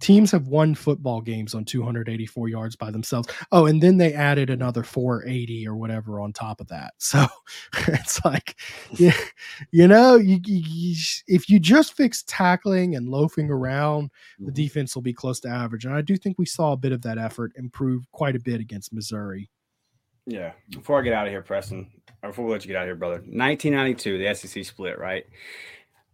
[0.00, 3.28] teams have won football games on 284 yards by themselves.
[3.52, 6.94] Oh, and then they added another 480 or whatever on top of that.
[6.98, 7.26] So
[7.88, 8.56] it's like,
[8.92, 9.16] yeah,
[9.72, 14.54] you know, you, you, if you just fix tackling and loafing around, the mm-hmm.
[14.54, 15.84] defense will be close to average.
[15.84, 18.60] And I do think we saw a bit of that effort improve quite a bit
[18.60, 19.50] against Missouri.
[20.26, 20.52] Yeah.
[20.70, 21.90] Before I get out of here, Preston,
[22.22, 25.24] or before we let you get out of here, brother, 1992, the SEC split, right?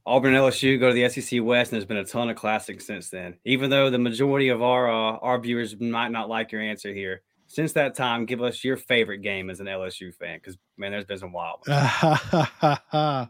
[0.07, 3.11] Auburn LSU go to the SEC West, and there's been a ton of classics since
[3.11, 3.35] then.
[3.45, 7.23] Even though the majority of our uh, our viewers might not like your answer here,
[7.49, 11.05] since that time, give us your favorite game as an LSU fan, because man, there's
[11.05, 11.64] been some wild.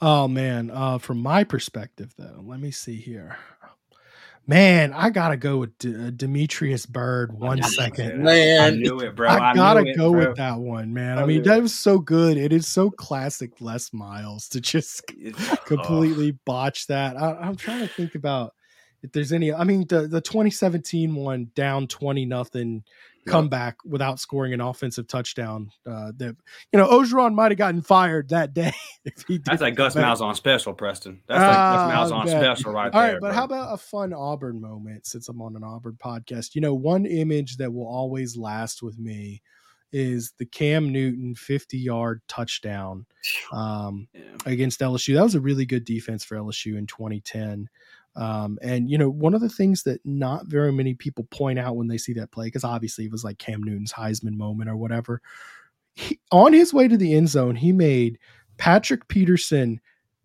[0.00, 3.36] oh man, uh, from my perspective, though, let me see here.
[4.46, 7.32] Man, I gotta go with D- uh, Demetrius Byrd.
[7.32, 8.60] One second, man.
[8.60, 9.30] I knew it, bro.
[9.30, 10.28] I, I gotta go bro.
[10.28, 11.18] with that one, man.
[11.18, 12.36] I, I mean, that was so good.
[12.36, 15.06] It is so classic, Les Miles to just
[15.66, 16.38] completely oh.
[16.44, 17.16] botch that.
[17.16, 18.52] I, I'm trying to think about
[19.04, 19.52] if there's any.
[19.52, 22.84] I mean, the the 2017 one down 20 nothing
[23.26, 25.70] comeback without scoring an offensive touchdown.
[25.86, 26.34] Uh, that
[26.72, 28.72] you know, Orgeron might have gotten fired that day
[29.04, 29.38] if he.
[29.44, 31.20] That's like Gus Malzahn on special, Preston.
[31.28, 33.12] That's like uh, Gus Malzahn on special, right All there.
[33.12, 33.34] right, but bro.
[33.34, 35.06] how about a fun Auburn moment?
[35.06, 38.98] Since I'm on an Auburn podcast, you know, one image that will always last with
[38.98, 39.42] me
[39.92, 43.04] is the Cam Newton 50 yard touchdown
[43.52, 44.22] um, yeah.
[44.46, 45.14] against LSU.
[45.14, 47.68] That was a really good defense for LSU in 2010.
[48.16, 51.76] Um, and you know, one of the things that not very many people point out
[51.76, 54.76] when they see that play, because obviously it was like Cam Newton's Heisman moment or
[54.76, 55.20] whatever.
[55.94, 58.18] He, on his way to the end zone, he made
[58.56, 59.80] Patrick Peterson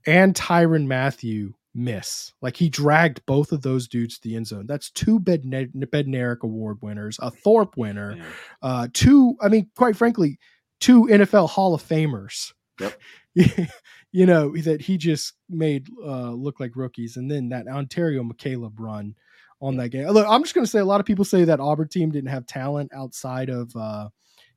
[0.06, 2.34] and Tyrann Mathieu miss.
[2.42, 4.66] Like he dragged both of those dudes to the end zone.
[4.68, 8.24] That's two Bed Bednarik Award winners, a Thorpe winner, yeah.
[8.62, 9.36] uh, two.
[9.42, 10.40] I mean, quite frankly,
[10.80, 12.54] two NFL Hall of Famers.
[12.80, 13.00] Yep.
[14.12, 18.74] you know that he just made uh, look like rookies, and then that Ontario McCalebb
[18.78, 19.16] run
[19.62, 20.08] on that game.
[20.08, 22.30] Look, I'm just going to say a lot of people say that Auburn team didn't
[22.30, 24.10] have talent outside of uh,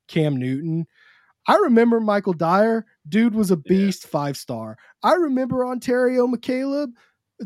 [0.08, 0.86] Cam Newton.
[1.48, 4.10] I remember Michael Dyer, dude was a beast, yeah.
[4.10, 4.76] five star.
[5.02, 6.92] I remember Ontario McCalebb,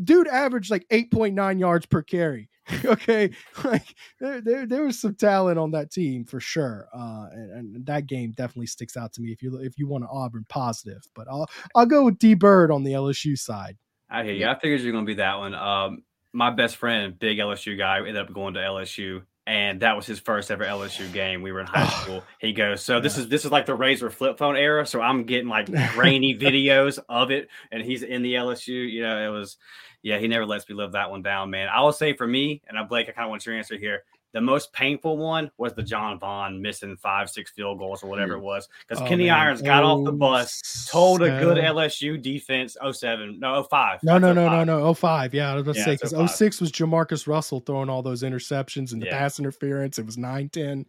[0.03, 2.49] dude averaged like 8.9 yards per carry.
[2.85, 3.29] okay,
[3.63, 7.85] like there, there, there was some talent on that team for sure, uh, and, and,
[7.85, 9.31] that game definitely sticks out to me.
[9.31, 12.71] If you if you want an Auburn positive, but I'll I'll go with D Byrd
[12.71, 13.77] on the LSU side.
[14.09, 14.47] I hear you.
[14.47, 15.53] I figured you're gonna be that one.
[15.53, 16.03] Um,
[16.33, 20.19] my best friend, big LSU guy, ended up going to LSU and that was his
[20.19, 21.41] first ever LSU game.
[21.41, 22.23] We were in high school.
[22.39, 24.85] He goes, so this is this is like the Razr flip phone era.
[24.85, 28.91] So I'm getting like grainy videos of it, and he's in the LSU.
[28.91, 29.57] You know, it was
[30.01, 31.67] yeah, he never lets me live that one down, man.
[31.67, 34.03] I will say for me, and I Blake, I kind of want your answer here.
[34.33, 38.33] The most painful one was the John Vaughn missing five, six field goals or whatever
[38.33, 38.67] it was.
[38.87, 39.39] Because oh, Kenny man.
[39.39, 44.03] Irons got oh, off the oh, bus, told a good LSU defense 07, no, 05.
[44.03, 45.33] No, no, no, no, no, 05.
[45.33, 48.21] Yeah, I was about to yeah, say, because 06 was Jamarcus Russell throwing all those
[48.21, 49.17] interceptions and the yeah.
[49.17, 49.97] pass interference.
[49.97, 50.85] It was 9 10.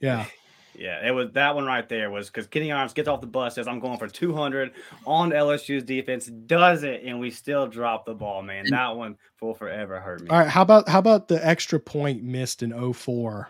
[0.00, 0.26] Yeah.
[0.74, 3.56] Yeah, it was that one right there was because Kenny Irons gets off the bus,
[3.56, 4.72] says, I'm going for 200
[5.04, 8.66] on LSU's defense, does it, and we still drop the ball, man.
[8.70, 10.28] That one will forever hurt me.
[10.30, 13.48] All right, how about how about the extra point missed in 04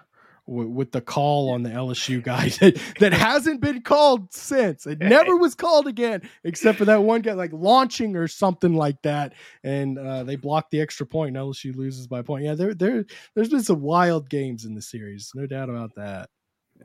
[0.51, 4.87] with the call on the LSU guy that, that hasn't been called since.
[4.87, 9.01] It never was called again, except for that one guy like launching or something like
[9.03, 11.37] that, and uh, they blocked the extra point.
[11.37, 12.45] And LSU loses by a point.
[12.45, 13.05] Yeah, there there
[13.35, 16.31] there's been some wild games in the series, no doubt about that.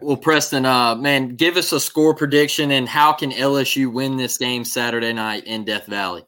[0.02, 4.38] Well, Preston, uh, man, give us a score prediction and how can LSU win this
[4.38, 6.26] game Saturday night in Death Valley?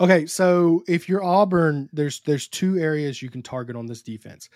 [0.00, 4.50] Okay, so if you're Auburn, there's there's two areas you can target on this defense.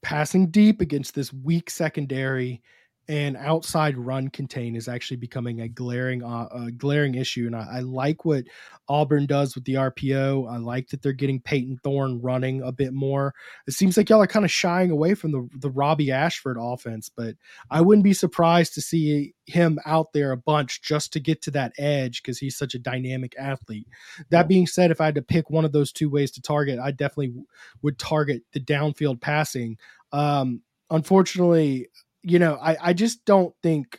[0.00, 2.62] Passing deep against this weak secondary
[3.08, 7.66] and outside run contain is actually becoming a glaring uh, a glaring issue and I,
[7.74, 8.44] I, like what
[8.88, 12.92] auburn does with the rpo i like that they're getting Payton Thorne running a bit
[12.92, 13.34] more.
[13.66, 17.08] It seems like y'all are kind of shying away from the, the Robby Ashford offense
[17.08, 17.34] but
[17.70, 21.50] i wouldn't be surprised to see him out there a bunch just to get to
[21.50, 23.88] that edge because he's such a dynamic athlete.
[24.30, 26.78] That being said if i had to pick one of those two ways to target
[26.78, 27.34] i definitely
[27.82, 29.76] would target the downfield passing.
[30.12, 31.88] Um, unfortunately
[32.22, 33.98] you know, I, I just don't think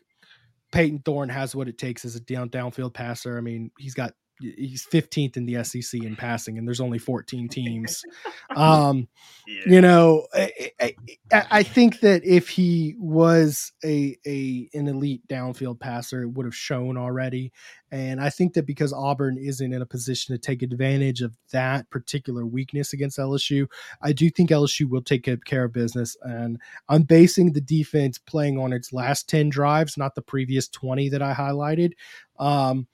[0.72, 3.38] Payton Thorne has what it takes as a down downfield passer.
[3.38, 4.14] I mean, he's got
[4.58, 8.04] he's 15th in the SEC in passing, and there's only 14 teams.
[8.56, 9.08] Um,
[9.48, 9.62] yeah.
[9.66, 10.96] You know, I, I,
[11.32, 16.56] I, think that if he was a a an elite downfield passer, it would have
[16.56, 17.52] shown already.
[17.92, 21.90] And I think that because Auburn isn't in a position to take advantage of that
[21.90, 23.68] particular weakness against LSU,
[24.02, 26.16] I do think LSU will take care of business.
[26.22, 31.10] And I'm basing the defense playing on its last 10 drives, not the previous 20
[31.10, 31.92] that I highlighted.
[32.40, 32.88] Um,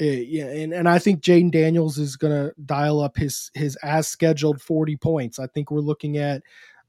[0.00, 3.76] Eh, yeah, and, and I think Jayden Daniels is going to dial up his his
[3.82, 5.38] as scheduled 40 points.
[5.38, 6.42] I think we're looking at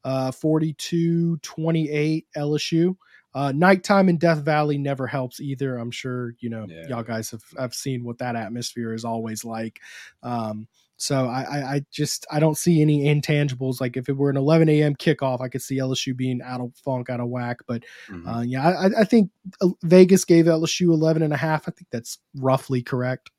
[0.04, 2.96] uh 42 28 LSU.
[3.34, 5.78] Uh, nighttime in Death Valley never helps either.
[5.78, 6.88] I'm sure you know yeah.
[6.88, 9.80] y'all guys have have seen what that atmosphere is always like.
[10.24, 10.68] Um,
[11.02, 13.80] so I, I just I don't see any intangibles.
[13.80, 14.96] Like if it were an 11 a.m.
[14.96, 17.60] kickoff, I could see LSU being out of funk, out of whack.
[17.68, 18.28] But mm-hmm.
[18.28, 19.32] uh, yeah, I, I, think
[19.62, 21.70] uh, Vegas gave LSU 11 and a half.
[21.70, 23.32] I think that's roughly correct.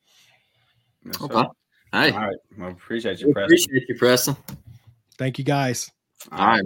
[1.04, 1.44] Yes, okay.
[1.92, 2.10] Hey.
[2.12, 2.36] All right.
[2.56, 3.44] Well, appreciate you, Preston.
[3.44, 4.36] Appreciate you, Preston.
[5.18, 5.90] Thank you, guys.
[6.32, 6.64] All right.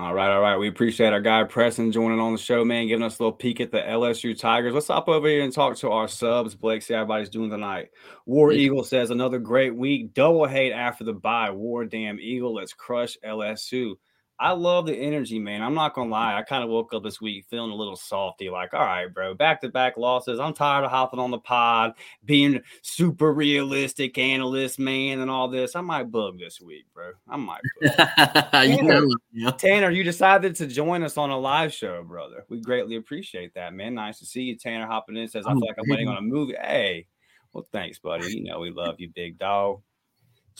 [0.00, 0.56] All right, all right.
[0.56, 3.60] We appreciate our guy Preston joining on the show, man, giving us a little peek
[3.60, 4.72] at the LSU Tigers.
[4.72, 6.54] Let's hop over here and talk to our subs.
[6.54, 7.90] Blake, see how everybody's doing tonight.
[8.24, 8.60] War yeah.
[8.60, 10.14] Eagle says another great week.
[10.14, 11.50] Double hate after the bye.
[11.50, 12.54] War damn Eagle.
[12.54, 13.96] Let's crush LSU.
[14.40, 15.60] I love the energy, man.
[15.60, 16.34] I'm not gonna lie.
[16.34, 19.34] I kind of woke up this week feeling a little salty, like, all right, bro,
[19.34, 20.40] back to back losses.
[20.40, 21.92] I'm tired of hopping on the pod,
[22.24, 25.76] being super realistic analyst, man, and all this.
[25.76, 27.12] I might bug this week, bro.
[27.28, 27.60] I might.
[28.50, 32.46] Tanner, you Tanner, you decided to join us on a live show, brother.
[32.48, 33.94] We greatly appreciate that, man.
[33.94, 34.56] Nice to see you.
[34.56, 36.54] Tanner hopping in says, I feel like I'm waiting on a movie.
[36.58, 37.06] Hey,
[37.52, 38.32] well, thanks, buddy.
[38.32, 39.82] You know we love you, big dog.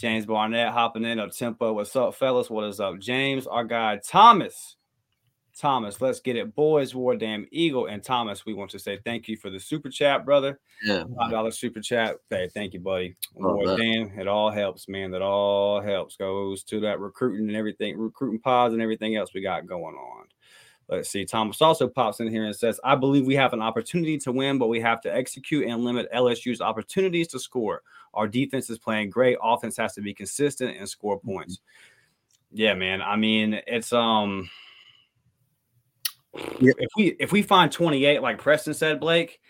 [0.01, 1.75] James Barnett hopping in up tempo.
[1.75, 2.49] What's up, fellas?
[2.49, 3.47] What is up, James?
[3.47, 4.77] Our guy Thomas.
[5.55, 6.95] Thomas, let's get it, boys.
[6.95, 8.47] War damn eagle and Thomas.
[8.47, 10.59] We want to say thank you for the super chat, brother.
[10.83, 12.17] Yeah, five dollar super chat.
[12.31, 13.15] Hey, thank you, buddy.
[13.35, 15.11] War damn, it all helps, man.
[15.11, 16.17] That all helps.
[16.17, 20.25] Goes to that recruiting and everything, recruiting pods and everything else we got going on.
[20.89, 21.27] Let's see.
[21.27, 24.57] Thomas also pops in here and says, I believe we have an opportunity to win,
[24.57, 27.83] but we have to execute and limit LSU's opportunities to score.
[28.15, 29.39] Our defense is playing great.
[29.43, 31.33] Offense has to be consistent and score mm-hmm.
[31.33, 31.61] points.
[32.53, 33.01] Yeah, man.
[33.03, 34.51] I mean, it's um
[36.35, 39.41] if we if we find 28, like Preston said, Blake,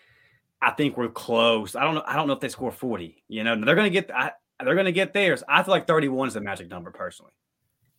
[0.60, 1.74] I think we're close.
[1.74, 2.04] I don't know.
[2.06, 3.22] I don't know if they score 40.
[3.28, 5.42] You know, they're gonna get I, they're gonna get theirs.
[5.48, 7.32] I feel like 31 is the magic number personally.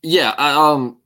[0.04, 0.97] Yeah, I, um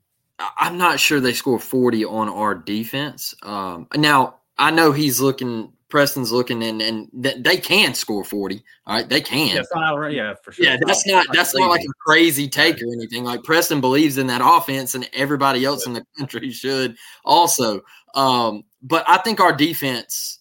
[0.57, 3.33] I'm not sure they score 40 on our defense.
[3.43, 8.61] Um, now I know he's looking, Preston's looking, and and th- they can score 40.
[8.85, 9.55] All right, they can.
[9.55, 10.65] Yeah, not, yeah for sure.
[10.65, 13.23] Yeah, that's not, that's not like a crazy take or anything.
[13.23, 17.79] Like Preston believes in that offense, and everybody else in the country should also.
[18.13, 20.39] Um, but I think our defense.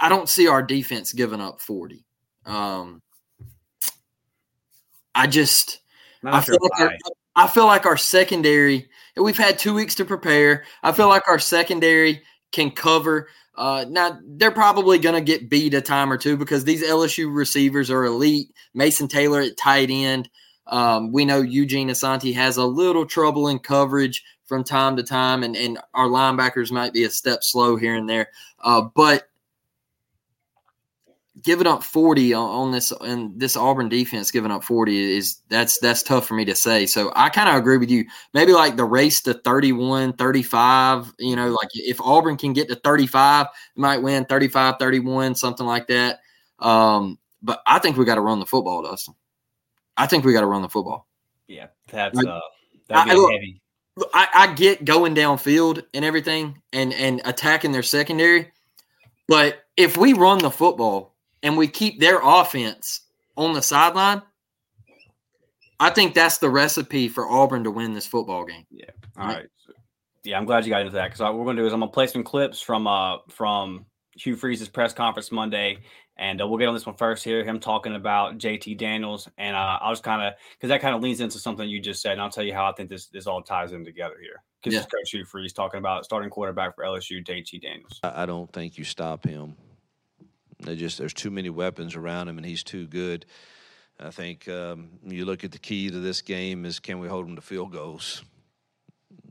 [0.00, 2.04] I don't see our defense giving up 40.
[2.46, 3.02] Um,
[5.16, 5.80] I just.
[6.24, 6.92] I feel like our,
[7.34, 10.62] I feel like our secondary, we've had two weeks to prepare.
[10.84, 13.28] I feel like our secondary can cover.
[13.56, 17.34] Uh, now they're probably going to get beat a time or two because these LSU
[17.34, 18.48] receivers are elite.
[18.74, 20.28] Mason Taylor at tight end.
[20.66, 25.42] Um, we know Eugene Asante has a little trouble in coverage from time to time,
[25.42, 28.28] and, and our linebackers might be a step slow here and there.
[28.60, 29.28] Uh, but
[31.42, 36.02] giving up 40 on, this and this Auburn defense giving up 40 is that's that's
[36.02, 36.86] tough for me to say.
[36.86, 38.04] So I kind of agree with you.
[38.32, 42.76] Maybe like the race to 31, 35, you know, like if Auburn can get to
[42.76, 46.20] 35, might win 35, 31, something like that.
[46.60, 49.14] Um, but I think we got to run the football, Dustin.
[49.96, 51.06] I think we got to run the football.
[51.46, 52.40] Yeah, that's uh
[52.88, 53.60] that'd be I, heavy.
[54.12, 58.50] I, I get going downfield and everything and and attacking their secondary,
[59.28, 61.13] but if we run the football,
[61.44, 63.02] and we keep their offense
[63.36, 64.22] on the sideline,
[65.78, 68.64] I think that's the recipe for Auburn to win this football game.
[68.70, 68.86] Yeah.
[69.16, 69.46] All right.
[70.24, 71.80] Yeah, I'm glad you got into that because what we're going to do is I'm
[71.80, 73.84] going to play some clips from uh from
[74.16, 75.80] Hugh Freeze's press conference Monday,
[76.16, 77.44] And uh, we'll get on this one first here.
[77.44, 81.02] Him talking about JT Daniels, and uh, I'll just kind of because that kind of
[81.02, 83.26] leans into something you just said, and I'll tell you how I think this this
[83.26, 84.42] all ties in together here.
[84.62, 84.80] Because yeah.
[84.82, 88.00] Coach Hugh Freeze talking about starting quarterback for LSU, JT Daniels.
[88.02, 89.56] I don't think you stop him.
[90.64, 93.26] They just there's too many weapons around him, and he's too good.
[94.00, 97.28] I think um, you look at the key to this game is can we hold
[97.28, 98.24] him to field goals?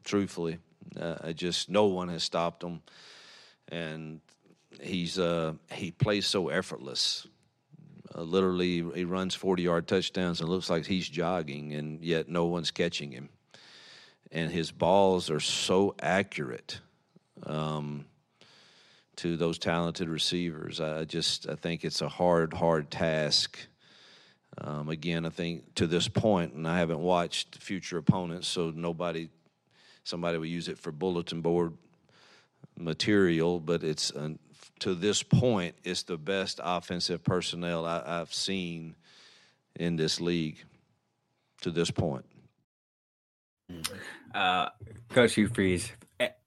[0.03, 0.59] Truthfully,
[0.99, 2.81] uh, just no one has stopped him,
[3.69, 4.21] and
[4.81, 7.27] he's uh, he plays so effortless.
[8.15, 12.45] Uh, literally, he runs forty yard touchdowns and looks like he's jogging, and yet no
[12.45, 13.29] one's catching him.
[14.31, 16.79] And his balls are so accurate
[17.45, 18.05] um,
[19.17, 20.79] to those talented receivers.
[20.81, 23.59] I just I think it's a hard, hard task.
[24.57, 29.29] Um, again, I think to this point, and I haven't watched future opponents, so nobody,
[30.03, 31.73] somebody will use it for bulletin board
[32.77, 34.11] material, but it's
[34.79, 38.95] to this point, it's the best offensive personnel I, have seen
[39.75, 40.63] in this league
[41.61, 42.25] to this point.
[44.35, 44.69] Uh,
[45.09, 45.91] Coach Hugh Freeze,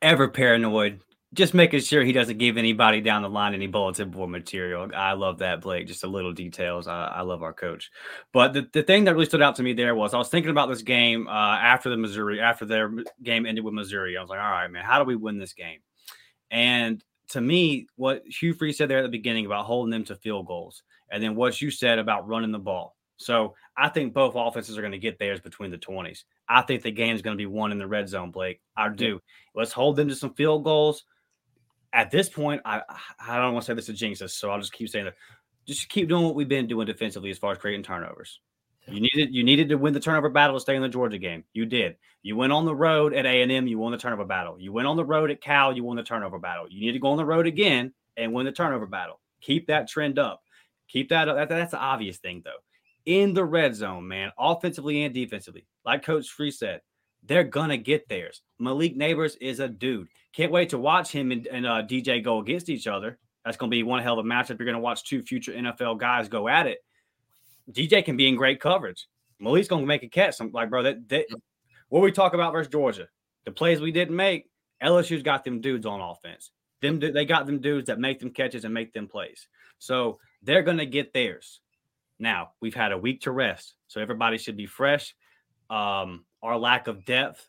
[0.02, 1.00] ever paranoid,
[1.36, 4.88] just making sure he doesn't give anybody down the line any bulletin board material.
[4.94, 5.86] I love that, Blake.
[5.86, 6.88] Just the little details.
[6.88, 7.90] I, I love our coach.
[8.32, 10.50] But the, the thing that really stood out to me there was I was thinking
[10.50, 12.90] about this game uh, after the Missouri, after their
[13.22, 14.16] game ended with Missouri.
[14.16, 15.80] I was like, all right, man, how do we win this game?
[16.50, 20.16] And to me, what Hugh Freeze said there at the beginning about holding them to
[20.16, 22.96] field goals, and then what you said about running the ball.
[23.18, 26.24] So I think both offenses are going to get theirs between the 20s.
[26.48, 28.60] I think the game is going to be won in the red zone, Blake.
[28.76, 29.20] I do.
[29.54, 31.04] Let's hold them to some field goals.
[31.92, 32.82] At this point, I
[33.18, 35.14] I don't want to say this is jinxes, so I'll just keep saying that.
[35.66, 38.40] Just keep doing what we've been doing defensively as far as creating turnovers.
[38.88, 41.44] You needed you needed to win the turnover battle to stay in the Georgia game.
[41.52, 41.96] You did.
[42.22, 43.66] You went on the road at A and M.
[43.66, 44.60] You won the turnover battle.
[44.60, 45.74] You went on the road at Cal.
[45.74, 46.66] You won the turnover battle.
[46.68, 49.20] You need to go on the road again and win the turnover battle.
[49.40, 50.42] Keep that trend up.
[50.88, 51.36] Keep that up.
[51.36, 52.62] That, that's the obvious thing though.
[53.04, 56.80] In the red zone, man, offensively and defensively, like Coach Freeze said,
[57.26, 58.42] they're gonna get theirs.
[58.58, 60.08] Malik Nabers is a dude.
[60.32, 63.18] Can't wait to watch him and, and uh, DJ go against each other.
[63.44, 64.58] That's gonna be one hell of a matchup.
[64.58, 66.78] You're gonna watch two future NFL guys go at it.
[67.70, 69.08] DJ can be in great coverage.
[69.40, 70.40] Malik's gonna make a catch.
[70.40, 71.26] I'm like, bro, that, that
[71.88, 73.08] what we talk about versus Georgia,
[73.44, 74.48] the plays we didn't make,
[74.82, 76.50] LSU's got them dudes on offense.
[76.82, 79.48] Them they got them dudes that make them catches and make them plays.
[79.78, 81.60] So they're gonna get theirs.
[82.18, 85.14] Now we've had a week to rest, so everybody should be fresh.
[85.70, 87.48] Um, our lack of depth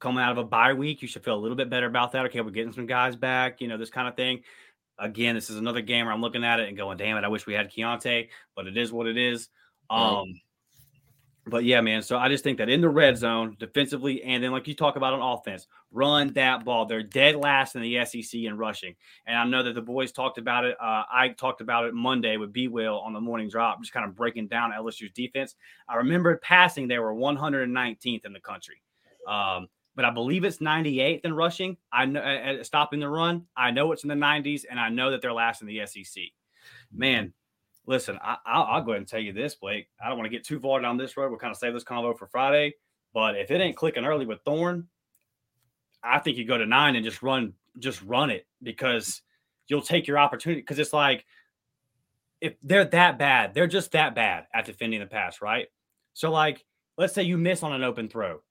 [0.00, 2.26] coming out of a bye week, you should feel a little bit better about that.
[2.26, 4.42] Okay, we're getting some guys back, you know, this kind of thing
[4.98, 7.28] again, this is another game where I'm looking at it and going, damn it, I
[7.28, 9.48] wish we had Keontae, but it is what it is.
[9.90, 10.40] Um,
[11.46, 12.02] but yeah, man.
[12.02, 14.96] So I just think that in the red zone, defensively, and then like you talk
[14.96, 16.86] about on offense, run that ball.
[16.86, 18.94] They're dead last in the SEC in rushing.
[19.26, 20.76] And I know that the boys talked about it.
[20.80, 24.06] Uh, I talked about it Monday with B Will on the morning drop, just kind
[24.06, 25.54] of breaking down LSU's defense.
[25.88, 28.80] I remember passing, they were 119th in the country.
[29.28, 31.76] Um, but I believe it's 98th in rushing.
[31.92, 33.46] I know at stopping the run.
[33.56, 36.24] I know it's in the 90s, and I know that they're last in the SEC.
[36.92, 37.32] Man,
[37.86, 39.88] listen, I, will go ahead and tell you this, Blake.
[40.02, 41.30] I don't want to get too far down this road.
[41.30, 42.74] We'll kind of save this convo for Friday.
[43.12, 44.88] But if it ain't clicking early with Thorne,
[46.02, 49.22] I think you go to nine and just run, just run it because
[49.68, 50.60] you'll take your opportunity.
[50.60, 51.24] Because it's like
[52.40, 55.68] if they're that bad, they're just that bad at defending the pass, right?
[56.12, 56.64] So, like,
[56.98, 58.42] let's say you miss on an open throw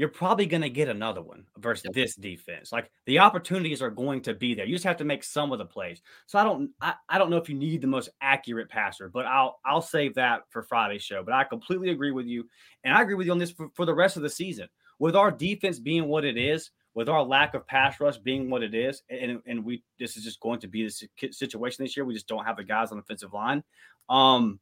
[0.00, 1.92] you're probably going to get another one versus yep.
[1.92, 2.72] this defense.
[2.72, 4.64] Like the opportunities are going to be there.
[4.64, 6.00] You just have to make some of the plays.
[6.24, 9.26] So I don't I, I don't know if you need the most accurate passer, but
[9.26, 11.22] I'll I'll save that for Friday's show.
[11.22, 12.48] But I completely agree with you.
[12.82, 14.68] And I agree with you on this for, for the rest of the season.
[14.98, 18.62] With our defense being what it is, with our lack of pass rush being what
[18.62, 22.06] it is, and, and we this is just going to be the situation this year.
[22.06, 23.62] We just don't have the guys on the offensive line.
[24.08, 24.60] Um,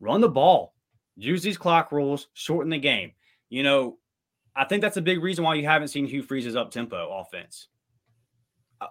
[0.00, 0.74] run the ball,
[1.14, 3.12] use these clock rules, shorten the game.
[3.48, 3.98] You know,
[4.54, 7.68] I think that's a big reason why you haven't seen Hugh Freeze's up tempo offense.
[8.80, 8.86] Uh,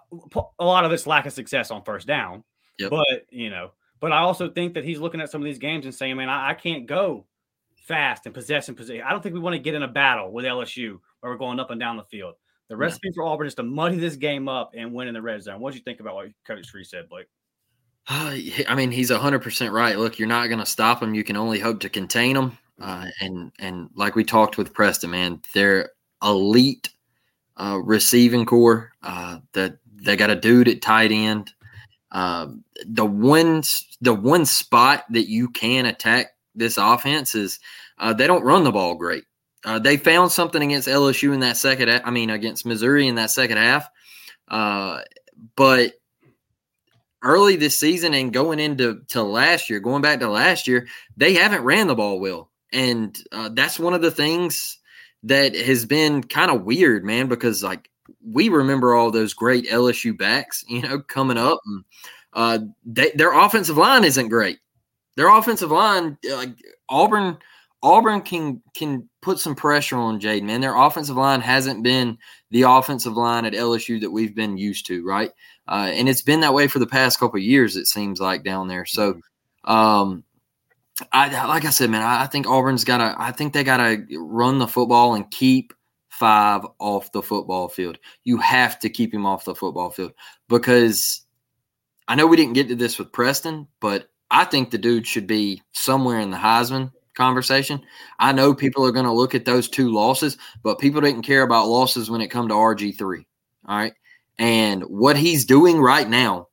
[0.58, 2.42] a lot of it's lack of success on first down,
[2.78, 2.90] yep.
[2.90, 5.84] but you know, but I also think that he's looking at some of these games
[5.84, 7.26] and saying, "Man, I, I can't go
[7.76, 10.32] fast and possess and possess." I don't think we want to get in a battle
[10.32, 12.34] with LSU where we're going up and down the field.
[12.68, 13.12] The recipe yeah.
[13.14, 15.60] for Auburn is to muddy this game up and win in the red zone.
[15.60, 17.26] What do you think about what Coach Freeze said, Blake?
[18.08, 19.98] I mean, he's 100% right.
[19.98, 21.14] Look, you're not going to stop him.
[21.14, 22.58] You can only hope to contain him.
[22.80, 25.90] Uh, and and like we talked with Preston, man, they're
[26.22, 26.88] elite
[27.56, 28.90] uh, receiving corps.
[29.02, 31.52] Uh, that they got a dude at tight end.
[32.10, 32.48] Uh,
[32.86, 33.62] the one
[34.00, 37.58] the one spot that you can attack this offense is
[37.98, 39.24] uh, they don't run the ball great.
[39.64, 41.88] Uh, they found something against LSU in that second.
[42.04, 43.88] I mean, against Missouri in that second half.
[44.48, 45.00] Uh,
[45.56, 45.92] but
[47.22, 51.34] early this season and going into to last year, going back to last year, they
[51.34, 54.78] haven't ran the ball well, and uh, that's one of the things
[55.24, 57.28] that has been kind of weird, man.
[57.28, 57.88] Because like
[58.24, 61.84] we remember all those great LSU backs, you know, coming up, and
[62.32, 64.58] uh, they, their offensive line isn't great.
[65.16, 66.50] Their offensive line, like
[66.88, 67.36] Auburn,
[67.82, 70.44] Auburn can can put some pressure on Jayden.
[70.44, 72.16] Man, their offensive line hasn't been
[72.50, 75.30] the offensive line at LSU that we've been used to, right?
[75.68, 77.76] Uh, and it's been that way for the past couple years.
[77.76, 78.84] It seems like down there.
[78.84, 79.20] So,
[79.64, 80.24] um,
[81.12, 83.14] I like I said, man, I, think Auburn's got to.
[83.18, 85.72] I think they got to run the football and keep
[86.10, 87.98] five off the football field.
[88.24, 90.12] You have to keep him off the football field
[90.48, 91.22] because
[92.08, 95.26] I know we didn't get to this with Preston, but I think the dude should
[95.26, 97.82] be somewhere in the Heisman conversation.
[98.18, 101.42] I know people are going to look at those two losses, but people didn't care
[101.42, 103.24] about losses when it come to RG3.
[103.66, 103.92] All right.
[104.38, 106.48] And what he's doing right now,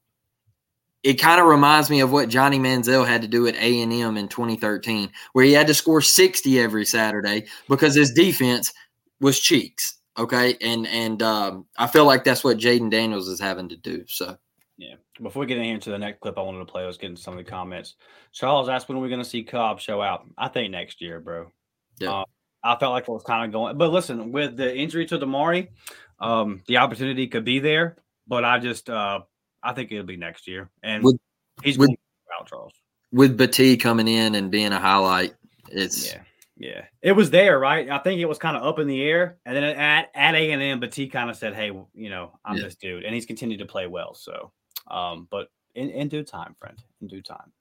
[1.04, 4.28] it kind of reminds me of what Johnny Manziel had to do at A&M in
[4.28, 8.74] 2013, where he had to score 60 every Saturday because his defense
[9.22, 9.98] was cheeks.
[10.18, 10.58] Okay.
[10.62, 14.04] And, and um, I feel like that's what Jayden Daniels is having to do.
[14.08, 14.38] So,
[14.78, 14.96] yeah.
[15.22, 16.84] Before we get into the next clip, I wanted to play.
[16.84, 17.96] Let's get into some of the comments.
[18.34, 20.26] Charles asked when are we going to see Cobb show out.
[20.38, 21.52] I think next year, bro.
[22.00, 22.12] Yeah.
[22.12, 22.24] Uh,
[22.64, 25.70] I felt like it was kind of going, but listen, with the injury to Damari,
[26.20, 27.98] um, the opportunity could be there,
[28.28, 29.22] but I just, uh,
[29.64, 31.18] I think it'll be next year, and with,
[31.64, 31.92] he's with,
[32.40, 32.74] out, Charles.
[33.12, 35.36] With Battie coming in and being a highlight,
[35.70, 36.22] it's yeah,
[36.58, 37.90] yeah, it was there, right?
[37.90, 40.52] I think it was kind of up in the air, and then at at A
[40.52, 42.64] and M, Battie kind of said, "Hey, you know, I'm yeah.
[42.64, 44.14] this dude," and he's continued to play well.
[44.14, 44.52] So,
[44.90, 47.52] um, but in, in due time, friend, in due time.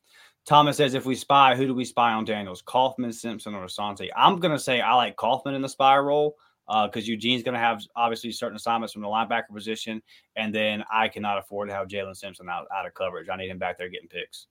[0.44, 2.62] Thomas says, if we spy, who do we spy on Daniels?
[2.62, 4.08] Kaufman, Simpson, or Asante?
[4.16, 6.36] I'm going to say I like Kaufman in the spy role
[6.68, 10.02] because uh, Eugene's going to have obviously certain assignments from the linebacker position.
[10.36, 13.28] And then I cannot afford to have Jaylin Simpson out, out of coverage.
[13.28, 14.46] I need him back there getting picks.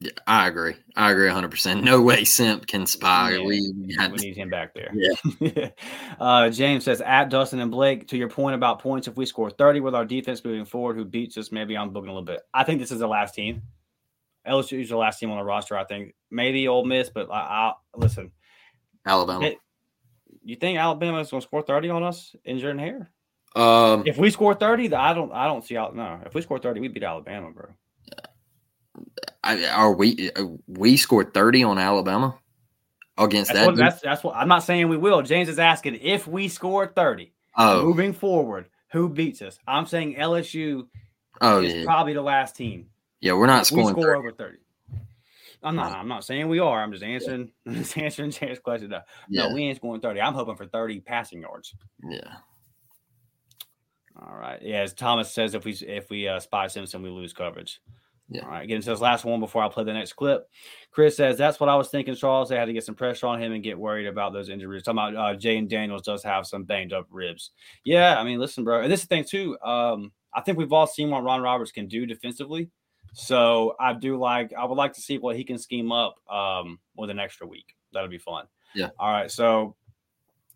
[0.00, 0.74] Yeah, I agree.
[0.96, 1.84] I agree 100%.
[1.84, 3.34] No way Simp can spy.
[3.34, 4.90] Yeah, we, we, need him back there.
[4.92, 5.68] Yeah.
[6.20, 9.48] uh, James says, at Dustin and Blake, to your point about points, if we score
[9.48, 12.40] 30 with our defense moving forward, who beats us, maybe I'm booking a little bit.
[12.52, 13.62] I think this is the last team.
[14.46, 16.16] LSU is the last team on the roster, I think.
[16.32, 18.32] Maybe Ole Miss, but I, I listen.
[19.06, 19.46] Alabama.
[19.46, 19.58] It,
[20.44, 23.10] you think Alabama is going to score 30 on us in Jordan Hare?
[23.54, 26.20] Um, if we score 30, I don't I don't see out no.
[26.24, 27.66] If we score 30, we beat Alabama, bro.
[29.44, 30.30] I, are we
[30.66, 32.38] we scored 30 on Alabama
[33.18, 33.66] against that's that?
[33.66, 35.22] What, that's that's what I'm not saying we will.
[35.22, 37.84] James is asking if we score 30 oh.
[37.84, 39.58] moving forward, who beats us?
[39.66, 40.86] I'm saying LSU
[41.40, 41.84] oh, is yeah.
[41.84, 42.86] probably the last team.
[43.20, 43.86] Yeah, we're not scoring.
[43.86, 44.18] We score 30.
[44.18, 44.58] over 30.
[45.62, 45.92] I'm not.
[45.92, 46.82] I'm not saying we are.
[46.82, 47.52] I'm just answering.
[47.64, 47.74] Yeah.
[47.74, 48.90] just answering James' question.
[48.90, 49.48] No, yeah.
[49.48, 50.20] no, we ain't scoring 30.
[50.20, 51.74] I'm hoping for 30 passing yards.
[52.08, 52.34] Yeah.
[54.20, 54.60] All right.
[54.60, 57.80] Yeah, as Thomas says, if we if we uh, spy Simpson, we lose coverage.
[58.28, 58.44] Yeah.
[58.44, 58.66] All right.
[58.66, 60.48] Get into this last one before I play the next clip.
[60.90, 62.14] Chris says that's what I was thinking.
[62.14, 64.82] Charles, they had to get some pressure on him and get worried about those injuries.
[64.82, 67.50] Talking about uh, Jayden Daniels does have some banged up ribs.
[67.84, 68.82] Yeah, I mean, listen, bro.
[68.82, 69.58] And this is the thing too.
[69.60, 72.70] Um, I think we've all seen what Ron Roberts can do defensively.
[73.12, 76.78] So I do like I would like to see what he can scheme up um,
[76.96, 77.74] with an extra week.
[77.92, 78.46] That'll be fun.
[78.74, 78.88] Yeah.
[78.98, 79.30] All right.
[79.30, 79.76] So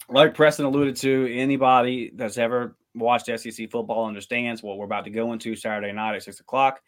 [0.08, 5.10] like Preston alluded to, anybody that's ever watched SEC football understands what we're about to
[5.10, 6.80] go into Saturday night at six o'clock.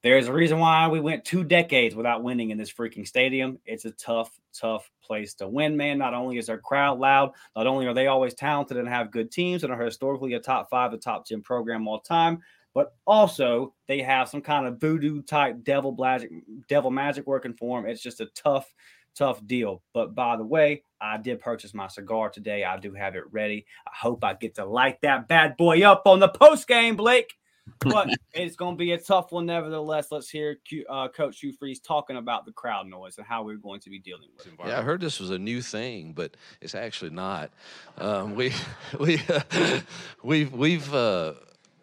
[0.00, 3.58] There's a reason why we went two decades without winning in this freaking stadium.
[3.64, 5.98] It's a tough, tough place to win, man.
[5.98, 9.32] Not only is their crowd loud, not only are they always talented and have good
[9.32, 12.40] teams and are historically a top five, a top 10 program all time,
[12.74, 16.30] but also they have some kind of voodoo type devil magic,
[16.68, 17.90] devil magic working for them.
[17.90, 18.72] It's just a tough,
[19.14, 19.82] tough deal.
[19.92, 22.64] But by the way, I did purchase my cigar today.
[22.64, 23.66] I do have it ready.
[23.86, 27.34] I hope I get to light that bad boy up on the post game, Blake.
[27.80, 30.10] But it's going to be a tough one, nevertheless.
[30.10, 30.56] Let's hear
[30.88, 33.98] uh, Coach Hugh Freeze talking about the crowd noise and how we're going to be
[33.98, 34.52] dealing with it.
[34.64, 37.50] Yeah, I heard this was a new thing, but it's actually not.
[37.98, 38.52] Um, we
[39.00, 39.80] we uh,
[40.22, 41.34] we've we've uh,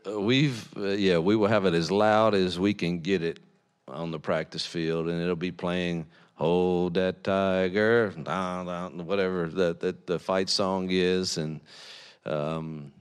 [0.05, 3.39] we've uh, yeah we will have it as loud as we can get it
[3.87, 10.19] on the practice field, and it'll be playing "Hold That Tiger," whatever the the, the
[10.19, 11.61] fight song is, and
[12.25, 12.91] um,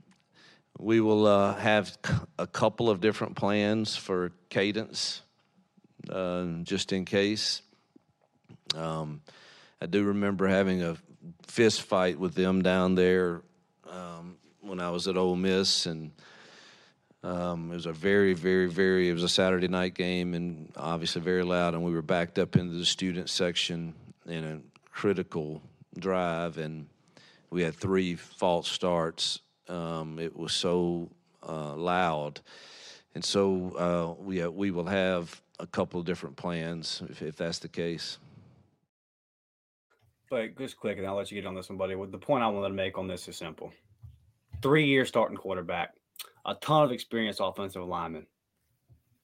[0.79, 1.97] we will uh, have
[2.39, 5.23] a couple of different plans for cadence,
[6.11, 7.63] uh, just in case.
[8.75, 9.21] Um,
[9.81, 10.97] I do remember having a
[11.47, 13.43] fist fight with them down there
[13.89, 16.11] um, when I was at Ole Miss, and
[17.25, 19.09] um, it was a very, very, very.
[19.09, 21.73] It was a Saturday night game, and obviously very loud.
[21.73, 23.95] And we were backed up into the student section
[24.27, 24.61] in a
[24.91, 25.63] critical
[25.99, 26.87] drive, and
[27.49, 29.41] we had three false starts.
[29.69, 31.09] Um, it was so
[31.49, 32.41] uh, loud,
[33.15, 37.37] and so uh, we uh, we will have a couple of different plans if, if
[37.37, 38.19] that's the case.
[40.29, 41.95] But just quick, and I'll let you get on this one, buddy.
[41.95, 43.73] The point I wanted to make on this is simple:
[44.61, 45.95] three year starting quarterback,
[46.45, 48.27] a ton of experienced offensive linemen.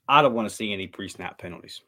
[0.08, 1.82] I don't want to see any pre snap penalties.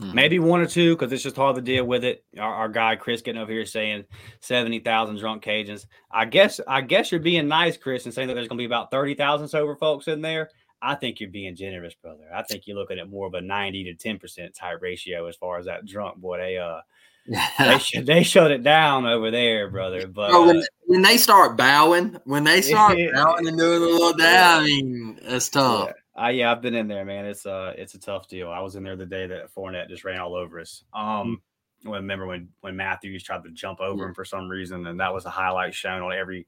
[0.00, 0.14] Mm-hmm.
[0.14, 2.24] Maybe one or two because it's just hard to deal with it.
[2.38, 4.04] Our, our guy Chris getting over here saying
[4.40, 5.86] seventy thousand drunk Cajuns.
[6.10, 8.66] I guess I guess you're being nice, Chris, and saying that there's going to be
[8.66, 10.50] about thirty thousand sober folks in there.
[10.82, 12.24] I think you're being generous, brother.
[12.34, 15.36] I think you're looking at more of a ninety to ten percent type ratio as
[15.36, 16.38] far as that drunk boy.
[16.38, 16.80] They uh
[17.26, 20.06] they sh- they shut it down over there, brother.
[20.06, 24.12] But when, uh, when, they start bowing, when they start bowing and doing a little
[24.12, 25.88] down, I mean, that's tough.
[25.88, 26.24] Yeah.
[26.24, 27.24] Uh, yeah, I've been in there, man.
[27.24, 28.50] It's uh, it's a tough deal.
[28.50, 30.84] I was in there the day that Fournette just ran all over us.
[30.92, 31.40] Um,
[31.84, 31.92] mm-hmm.
[31.92, 35.24] remember when when Matthews tried to jump over him for some reason, and that was
[35.24, 36.46] a highlight shown on every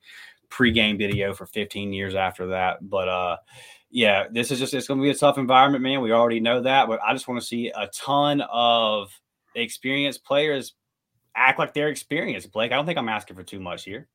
[0.51, 2.89] pregame video for 15 years after that.
[2.89, 3.37] But uh,
[3.91, 6.01] yeah, this is just it's going to be a tough environment, man.
[6.01, 9.11] We already know that, but I just want to see a ton of
[9.55, 10.75] experienced players
[11.35, 12.53] act like they're experienced.
[12.53, 14.09] Blake, I don't think I'm asking for too much here.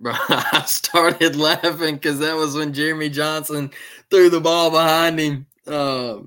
[0.00, 3.70] Bro, I started laughing because that was when Jeremy Johnson
[4.10, 5.46] threw the ball behind him.
[5.66, 6.20] Uh,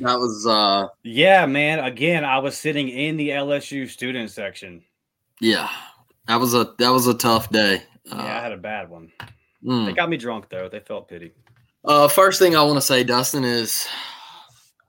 [0.00, 1.78] that was uh yeah, man.
[1.80, 4.82] Again, I was sitting in the LSU student section.
[5.40, 5.68] Yeah,
[6.26, 7.82] that was a that was a tough day.
[8.10, 9.12] Uh, yeah, I had a bad one.
[9.62, 9.86] Mm.
[9.86, 10.68] They got me drunk though.
[10.68, 11.32] They felt pity.
[11.84, 13.86] Uh, first thing I want to say, Dustin, is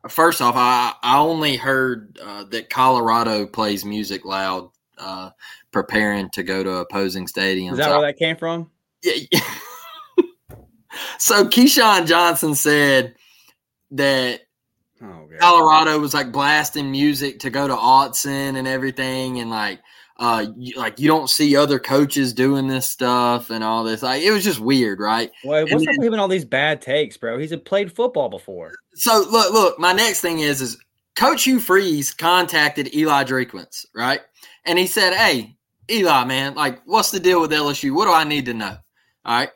[0.09, 4.69] first off, I I only heard uh, that Colorado plays music loud.
[4.97, 5.31] Uh,
[5.71, 7.73] preparing to go to opposing stadiums.
[7.73, 8.69] Is that where that came from?
[9.01, 9.39] Yeah.
[11.17, 13.15] so Keyshawn Johnson said
[13.91, 14.41] that
[15.01, 19.79] oh, Colorado was like blasting music to go to Autzen and everything, and like
[20.21, 24.03] uh, you, like you don't see other coaches doing this stuff and all this.
[24.03, 25.31] Like it was just weird, right?
[25.43, 27.39] Well, what's up with all these bad takes, bro?
[27.39, 28.71] He's played football before.
[28.93, 29.79] So look, look.
[29.79, 30.77] My next thing is is
[31.15, 34.21] Coach Hugh Freeze contacted Eli Drinkwitz, right?
[34.65, 35.57] And he said, "Hey,
[35.89, 37.95] Eli, man, like, what's the deal with LSU?
[37.95, 38.77] What do I need to know?
[39.25, 39.49] All right,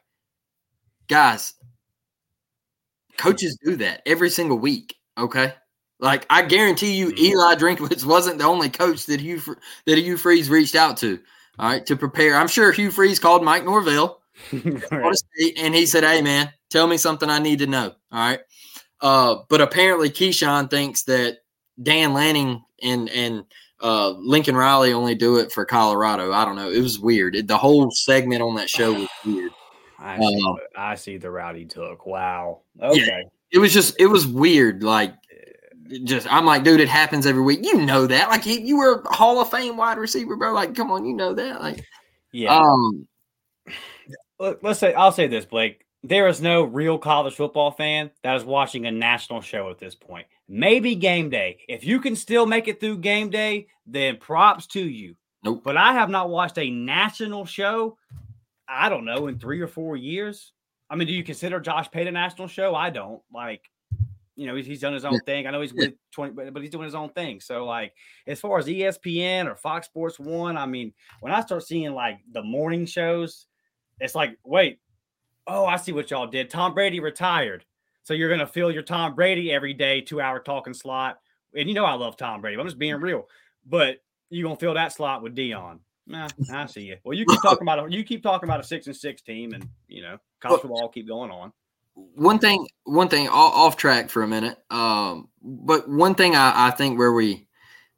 [1.07, 1.53] guys,
[3.20, 4.95] coaches do that every single week.
[5.16, 5.53] Okay,
[6.00, 7.24] like I guarantee you, mm-hmm.
[7.24, 9.41] Eli Drinkwitz wasn't the only coach that Hugh
[9.86, 11.20] that Hugh Freeze reached out to.
[11.58, 12.36] All right, to prepare.
[12.36, 14.22] I'm sure Hugh Freeze called Mike Norvell,
[14.52, 18.39] and he said, "Hey, man, tell me something I need to know." All right,
[19.02, 21.38] uh, but apparently Keyshawn thinks that
[21.82, 23.46] Dan Lanning and and
[23.82, 26.34] uh, Lincoln Riley only do it for Colorado.
[26.34, 26.72] I don't know.
[26.72, 27.36] It was weird.
[27.36, 29.52] It, the whole segment on that show was weird.
[29.98, 32.06] I see, um, I see the route he took.
[32.06, 32.62] Wow.
[32.82, 33.00] Okay.
[33.06, 33.22] Yeah,
[33.52, 34.84] it was just it was weird.
[34.84, 35.14] Like
[36.04, 37.60] just I'm like, dude, it happens every week.
[37.64, 38.30] You know that.
[38.30, 40.54] Like you, you were a Hall of Fame wide receiver, bro.
[40.54, 41.62] Like, come on, you know that.
[41.62, 41.86] Like,
[42.32, 42.58] yeah.
[42.58, 43.08] Um,
[44.40, 45.86] let's say I'll say this, Blake.
[46.04, 49.96] There is no real college football fan that is watching a national show at this
[49.96, 50.28] point.
[50.48, 51.58] Maybe game day.
[51.68, 55.16] If you can still make it through game day, then props to you.
[55.44, 55.62] Nope.
[55.64, 57.98] But I have not watched a national show,
[58.68, 60.54] I don't know, in three or four years.
[60.90, 62.76] I mean, do you consider Josh Pate a national show?
[62.76, 63.22] I don't.
[63.34, 63.64] Like,
[64.36, 65.20] you know, he's, he's done his own yeah.
[65.26, 65.48] thing.
[65.48, 67.40] I know he's with 20, but he's doing his own thing.
[67.40, 67.94] So, like,
[68.28, 72.20] as far as ESPN or Fox Sports One, I mean, when I start seeing like
[72.32, 73.48] the morning shows,
[74.00, 74.80] it's like, wait,
[75.48, 76.50] oh, I see what y'all did.
[76.50, 77.66] Tom Brady retired.
[78.04, 81.18] So you're going to fill your Tom Brady every day, two hour talking slot.
[81.56, 82.60] And you know, I love Tom Brady.
[82.60, 83.28] I'm just being real.
[83.66, 83.98] But
[84.30, 85.80] you're going to fill that slot with Deion.
[86.08, 86.98] Nah, I see you.
[87.04, 89.54] Well, you keep talking about a, you keep talking about a six and six team,
[89.54, 91.52] and you know, college football keep going on.
[91.96, 94.58] One thing, one thing off track for a minute.
[94.70, 97.48] Um, but one thing I, I think where we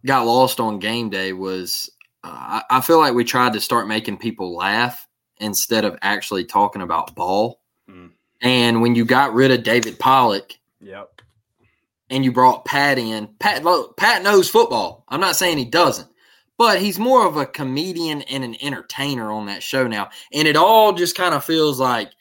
[0.05, 1.89] got lost on game day was
[2.23, 5.07] uh, I, I feel like we tried to start making people laugh
[5.39, 7.61] instead of actually talking about ball.
[7.89, 8.11] Mm.
[8.41, 11.21] And when you got rid of David Pollack, yep,
[12.09, 13.63] and you brought Pat in, Pat
[13.97, 15.05] Pat knows football.
[15.09, 16.07] I'm not saying he doesn't,
[16.57, 20.09] but he's more of a comedian and an entertainer on that show now.
[20.33, 22.11] And it all just kind of feels like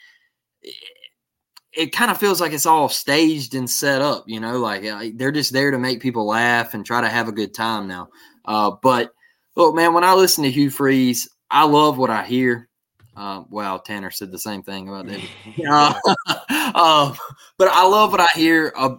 [1.77, 4.85] it kind of feels like it's all staged and set up, you know, like,
[5.17, 8.09] they're just there to make people laugh and try to have a good time now.
[8.47, 9.13] Uh, but
[9.57, 12.69] look, man, when I listen to Hugh Freeze, I love what I hear.
[13.15, 15.29] Um, wow, Tanner said the same thing about David.
[15.71, 15.95] uh,
[16.75, 17.17] um,
[17.59, 18.97] but I love what I hear uh,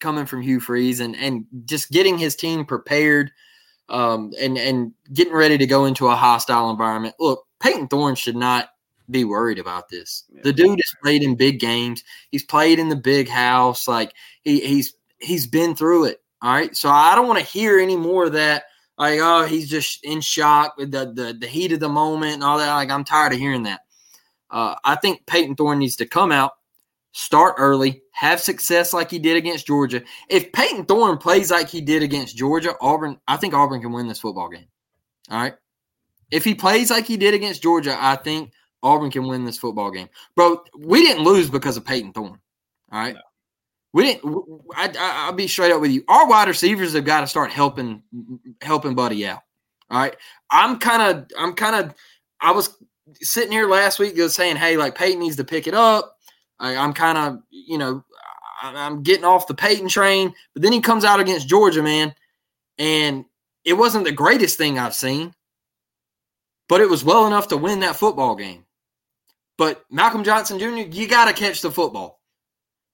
[0.00, 3.30] coming from Hugh Freeze and and just getting his team prepared
[3.88, 7.14] um, and and getting ready to go into a hostile environment.
[7.20, 8.70] Look, Payton Thorne should not
[9.12, 10.24] be worried about this.
[10.42, 12.02] The dude has played in big games.
[12.30, 13.86] He's played in the big house.
[13.86, 16.22] Like he, he's he's been through it.
[16.40, 16.74] All right.
[16.76, 18.64] So I don't want to hear any more of that
[18.98, 22.44] like oh he's just in shock with the, the the heat of the moment and
[22.44, 23.80] all that like i'm tired of hearing that
[24.50, 26.52] uh, i think Payton thorne needs to come out
[27.12, 30.02] start early, have success like he did against Georgia.
[30.28, 34.08] If Payton Thorne plays like he did against Georgia, Auburn, I think Auburn can win
[34.08, 34.66] this football game.
[35.30, 35.54] All right.
[36.30, 38.52] If he plays like he did against Georgia, I think
[38.82, 40.08] Auburn can win this football game.
[40.34, 42.40] Bro, we didn't lose because of Payton Thorne.
[42.90, 43.14] All right.
[43.14, 43.20] No.
[43.94, 44.60] We didn't.
[44.74, 46.02] I, will be straight up with you.
[46.08, 48.02] Our wide receivers have got to start helping
[48.62, 49.40] helping Buddy out.
[49.90, 50.16] All right.
[50.50, 51.26] I'm kind of.
[51.38, 51.94] I'm kind of.
[52.40, 52.76] I was
[53.20, 56.16] sitting here last week just saying, hey, like Payton needs to pick it up.
[56.58, 58.04] I, am kind of, you know,
[58.62, 60.32] I, I'm getting off the Payton train.
[60.54, 62.14] But then he comes out against Georgia, man,
[62.78, 63.24] and
[63.64, 65.34] it wasn't the greatest thing I've seen,
[66.68, 68.64] but it was well enough to win that football game.
[69.58, 72.20] But Malcolm Johnson Jr., you got to catch the football.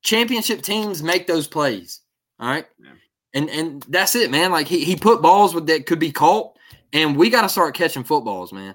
[0.03, 2.01] Championship teams make those plays.
[2.39, 2.67] All right.
[2.79, 2.91] Yeah.
[3.35, 4.51] And and that's it, man.
[4.51, 6.57] Like he, he put balls with that could be caught,
[6.93, 8.75] and we got to start catching footballs, man.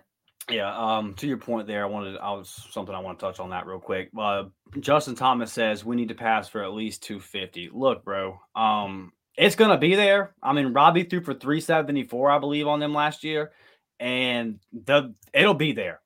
[0.49, 3.39] Yeah, um, to your point there, I wanted I was something I want to touch
[3.39, 4.09] on that real quick.
[4.17, 4.45] Uh,
[4.79, 7.69] Justin Thomas says we need to pass for at least 250.
[7.73, 10.35] Look, bro, um, it's gonna be there.
[10.43, 13.53] I mean, Robby threw for 374, I believe, on them last year,
[13.99, 16.01] and the it'll be there.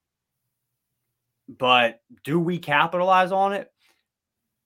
[1.48, 3.72] But do we capitalize on it?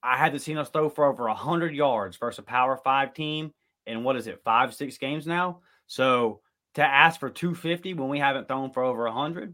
[0.03, 3.53] I had to see us throw for over 100 yards versus a Power Five team
[3.85, 5.59] in what is it, five, six games now?
[5.87, 6.41] So
[6.75, 9.53] to ask for 250 when we haven't thrown for over 100,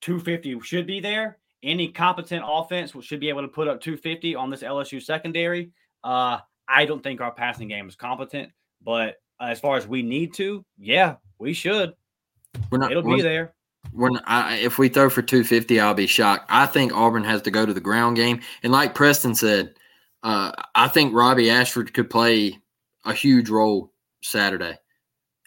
[0.00, 1.38] 250 should be there.
[1.62, 5.70] Any competent offense should be able to put up 250 on this LSU secondary.
[6.02, 8.50] Uh, I don't think our passing game is competent,
[8.82, 11.94] but as far as we need to, yeah, we should.
[12.70, 12.90] We're not.
[12.90, 13.54] It'll be there.
[13.92, 16.46] Not, I, if we throw for 250, I'll be shocked.
[16.48, 19.74] I think Auburn has to go to the ground game, and like Preston said,
[20.22, 22.58] uh, I think Robby Ashford could play
[23.04, 24.76] a huge role Saturday.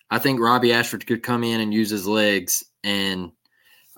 [0.09, 3.31] I think Robby Ashford could come in and use his legs, and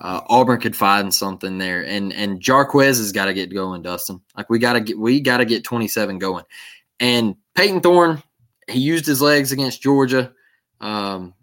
[0.00, 1.84] uh, Auburn could find something there.
[1.84, 4.20] And and Jarquez has got to get going, Dustin.
[4.36, 6.44] Like we got to get we got to get 27 going.
[6.98, 8.22] And Payton Thorne,
[8.68, 10.32] he used his legs against Georgia.
[10.80, 11.34] Um,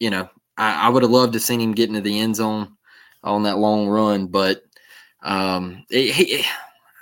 [0.00, 2.76] you know, I, I would have loved to seen him get into the end zone
[3.22, 4.62] on that long run, but
[5.22, 6.46] um, it, it,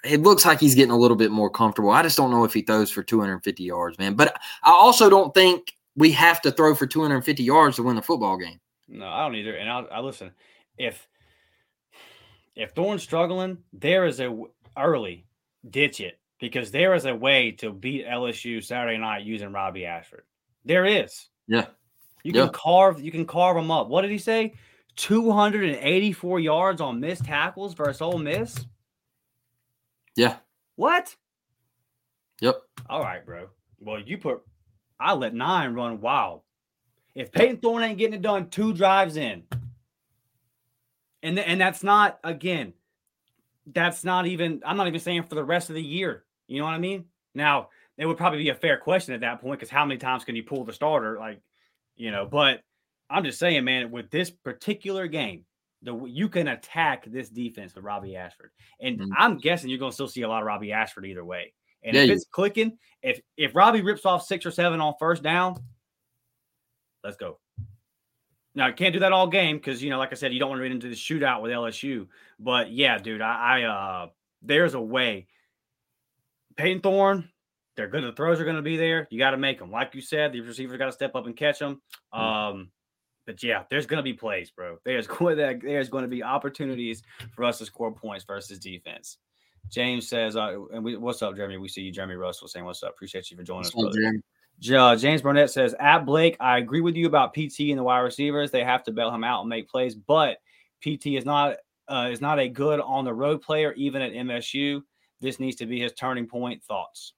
[0.05, 1.90] it looks like he's getting a little bit more comfortable.
[1.90, 4.14] I just don't know if he throws for 250 yards, man.
[4.14, 8.03] But I also don't think we have to throw for 250 yards to win a
[8.03, 8.61] football game.
[8.88, 9.57] No, I don't either.
[9.57, 10.32] And I, I listen.
[10.78, 11.07] If
[12.57, 14.44] if Thorne's struggling, there is a
[14.76, 15.26] early
[15.68, 20.24] ditch it because there is a way to beat LSU Saturday night using Robby Ashford.
[20.64, 21.28] There is.
[21.46, 21.66] Yeah.
[22.22, 22.50] You can yeah.
[22.52, 23.00] carve.
[23.00, 23.88] You can carve them up.
[23.88, 24.54] What did he say?
[24.96, 28.66] 284 yards on missed tackles versus Ole Miss.
[30.16, 30.36] Yeah.
[30.76, 31.16] What?
[32.40, 32.60] Yep.
[32.88, 33.48] All right, bro.
[33.78, 34.42] Well, you put
[34.98, 36.42] I let nine run wild.
[37.14, 39.44] If Payton Thorne ain't getting it done two drives in,
[41.22, 42.74] and th- and that's not again,
[43.66, 44.62] that's not even.
[44.64, 46.24] I'm not even saying for the rest of the year.
[46.46, 47.06] You know what I mean?
[47.34, 50.24] Now it would probably be a fair question at that point because how many times
[50.24, 51.18] can you pull the starter?
[51.18, 51.40] Like,
[51.97, 52.26] you know.
[52.26, 52.61] But
[53.09, 55.45] I'm just saying, man, with this particular game,
[55.82, 59.12] the you can attack this defense with Robby Ashford, and mm-hmm.
[59.16, 61.53] I'm guessing you're going to still see a lot of Robby Ashford either way.
[61.82, 65.22] And yeah, if it's clicking, if if Robby rips off six or seven on first
[65.22, 65.57] down,
[67.03, 67.38] let's go.
[68.55, 70.51] Now I can't do that all game because you know, like I said, you don't
[70.51, 72.09] want to get into the shootout with LSU.
[72.38, 74.07] But yeah, dude, I, I uh
[74.43, 75.28] there's a way.
[76.57, 77.30] Payton Thorne,
[77.76, 78.04] they're good.
[78.04, 79.06] The throws are going to be there.
[79.10, 79.70] You got to make them.
[79.70, 81.80] Like you said, the receivers got to step up and catch them.
[82.14, 82.20] Mm-hmm.
[82.20, 82.70] Um,
[83.26, 84.78] but yeah, there's going to be plays, bro.
[84.84, 87.02] There's going to, there's going to be opportunities
[87.34, 89.18] for us to score points versus defense.
[89.68, 91.58] James says, uh, and we, what's up, Jeremy?
[91.58, 92.90] We see you, Jeremy Russell, saying what's up.
[92.90, 94.22] Appreciate you for joining what's us, brother.
[94.76, 98.00] Uh, James Burnett says, at Blake, I agree with you about PT and the wide
[98.00, 98.50] receivers.
[98.50, 100.38] They have to bail him out and make plays, but
[100.82, 101.56] PT is not
[101.88, 104.82] uh, is not a good on the road player, even at MSU.
[105.20, 106.62] This needs to be his turning point.
[106.62, 107.14] Thoughts?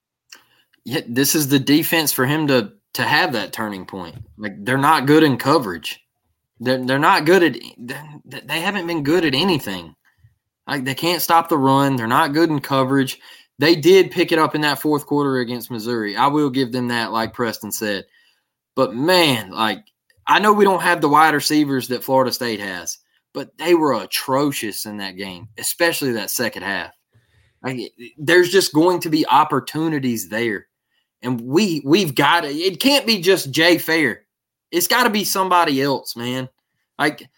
[0.85, 4.17] Yeah, this is the defense for him to to have that turning point.
[4.37, 6.01] Like they're not good in coverage.
[6.61, 7.57] They're they're not good at.
[8.25, 9.95] They haven't been good at anything.
[10.67, 11.97] Like they can't stop the run.
[11.97, 13.19] They're not good in coverage.
[13.59, 16.17] They did pick it up in that fourth quarter against Missouri.
[16.17, 18.05] I will give them that, like Preston said.
[18.75, 19.85] But man, like
[20.27, 22.99] I know we don't have the wide receivers that Florida State has,
[23.33, 26.93] but they were atrocious in that game, especially that second half.
[27.63, 30.67] Like, there's just going to be opportunities there,
[31.23, 32.49] and we we've got to.
[32.49, 34.25] It can't be just Jay Fair.
[34.71, 36.49] It's got to be somebody else, man.
[36.99, 37.29] Like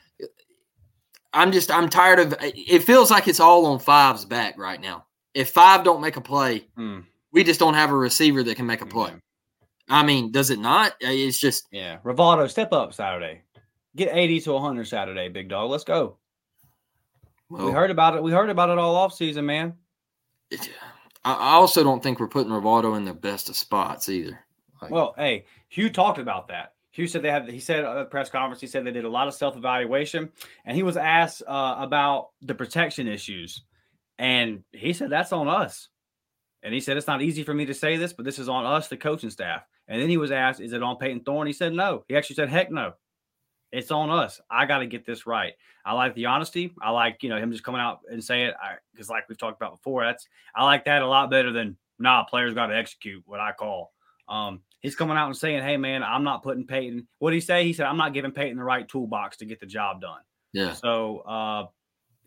[1.33, 5.05] I'm just I'm tired of it feels like it's all on five's back right now.
[5.35, 7.05] If five don't make a play, mm.
[7.33, 9.11] we just don't have a receiver that can make a play.
[9.11, 9.17] Yeah.
[9.89, 10.93] I mean, does it not?
[10.93, 11.99] Uh, it's just yeah.
[12.05, 13.43] Rivaldo, step up Saturday.
[13.97, 15.71] Get 80 to 100 Saturday, big dog.
[15.71, 16.17] Let's go.
[17.49, 18.23] Well, we heard about it.
[18.23, 19.75] We heard about it all off season, man.
[20.51, 20.71] it,
[21.25, 24.39] I also don't think we're putting Rivaldo in the best of spots either.
[24.83, 26.75] Like, well, hey, Hugh talked about that.
[26.91, 27.49] Hugh said they had.
[27.49, 28.61] He said at the press conference.
[28.61, 30.31] He said they did a lot of self evaluation,
[30.65, 33.63] and he was asked uh, about the protection issues,
[34.19, 35.89] and he said that's on us.
[36.63, 38.65] And he said it's not easy for me to say this, but this is on
[38.65, 39.63] us, the coaching staff.
[39.89, 42.05] And then he was asked, "Is it on Payton Thorne?" He said no.
[42.07, 42.93] He actually said, "Heck no."
[43.75, 44.41] It's on us.
[44.51, 45.53] I got to get this right.
[45.85, 46.75] I like the honesty.
[46.81, 48.55] I like, you know, him just coming out and saying it
[48.93, 52.25] because, like we've talked about before, that's I like that a lot better than nah.
[52.25, 53.93] Players got to execute what I call.
[54.29, 57.41] Um, he's coming out and saying, "Hey, man, I'm not putting Payton." What did he
[57.41, 57.65] say?
[57.65, 60.21] He said, "I'm not giving Payton the right toolbox to get the job done."
[60.53, 60.73] Yeah.
[60.73, 61.67] So, uh,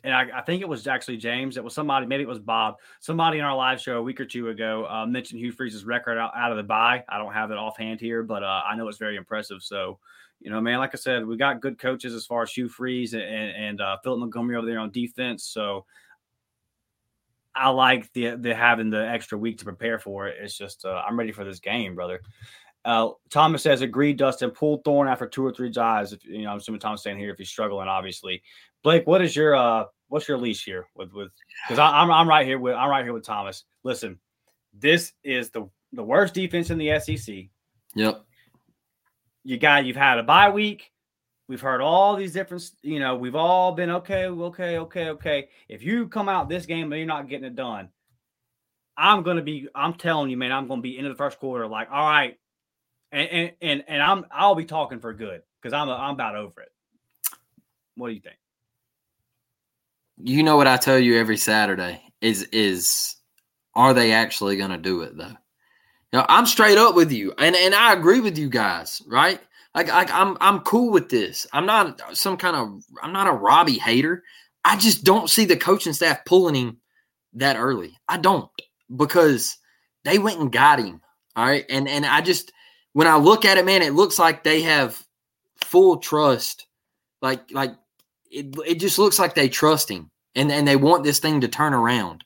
[0.04, 1.58] and I, I, think it was actually James.
[1.58, 2.76] It was somebody, maybe it was Bob.
[3.00, 6.18] Somebody in our live show a week or two ago uh, mentioned Hugh Freeze's record
[6.18, 7.04] out, out of the bye.
[7.10, 9.64] I don't have it offhand here, but uh, I know it's very impressive.
[9.64, 10.00] So,
[10.40, 13.14] you know, man, like I said, we got good coaches as far as Hugh Freeze
[13.14, 15.46] and, and uh, Philip Montgomery over there on defense.
[15.46, 15.86] So
[17.56, 20.38] I like the the having the extra week to prepare for it.
[20.40, 22.22] It's just uh, I'm ready for this game, brother.
[22.86, 24.52] Uh, Thomas says, agreed, Dustin.
[24.52, 26.14] Pull Thorne after two or three drives.
[26.14, 28.42] If, you know, I'm assuming Thomas saying here if he's struggling, obviously.
[28.84, 31.32] Blake, what is your uh what's your leash here with with
[31.68, 33.64] because I'm I'm right here with I'm right here with Thomas.
[33.84, 34.20] Listen,
[34.72, 37.46] this is the the worst defense in the SEC.
[37.96, 38.27] Yep
[39.48, 40.92] you got you've had a bye week.
[41.48, 45.48] We've heard all these different, you know, we've all been okay, okay, okay, okay.
[45.70, 47.88] If you come out this game and you're not getting it done,
[48.98, 51.88] I'm gonna be, I'm telling you, man, I'm gonna be into the first quarter, like,
[51.90, 52.38] all right,
[53.14, 56.36] and and and, and I'm I'll be talking for good because I'm a, I'm about
[56.36, 56.72] over it.
[57.96, 58.36] What do you think?
[60.18, 63.16] You know what I tell you every Saturday is is
[63.76, 65.38] are they actually gonna do it though?
[66.14, 69.40] Now I'm straight up with you, and and I agree with you guys, right?
[69.76, 71.46] Like, like I'm I'm cool with this.
[71.54, 74.24] I'm not some kind of I'm not a Robby hater.
[74.64, 76.78] I just don't see the coaching staff pulling him
[77.34, 77.98] that early.
[78.08, 78.50] I don't
[78.96, 79.58] because
[80.04, 81.02] they went and got him.
[81.36, 82.52] All right, and and I just
[82.94, 85.02] when I look at it, man, it looks like they have
[85.58, 86.66] full trust.
[87.22, 87.76] Like like
[88.32, 91.48] it it just looks like they trust him, and and they want this thing to
[91.48, 92.24] turn around.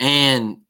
[0.00, 0.62] And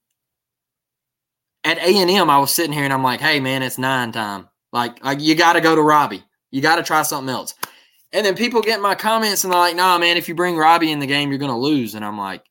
[1.67, 4.13] at A and M, I was sitting here and I'm like, hey man, it's nine
[4.13, 4.49] time.
[4.73, 6.23] Like, like you got to go to Robby.
[6.53, 7.55] You got to try something else.
[8.13, 10.93] And then people get my comments and they're like, nah, man, if you bring Robby
[10.93, 11.95] in the game, you're going to lose.
[11.95, 12.45] And I'm like,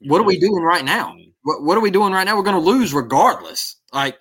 [0.00, 1.12] what are we doing right now?
[1.12, 1.32] Mm.
[1.42, 2.36] What, what are we doing right now?
[2.36, 3.76] We're going to lose regardless.
[3.92, 4.16] Like,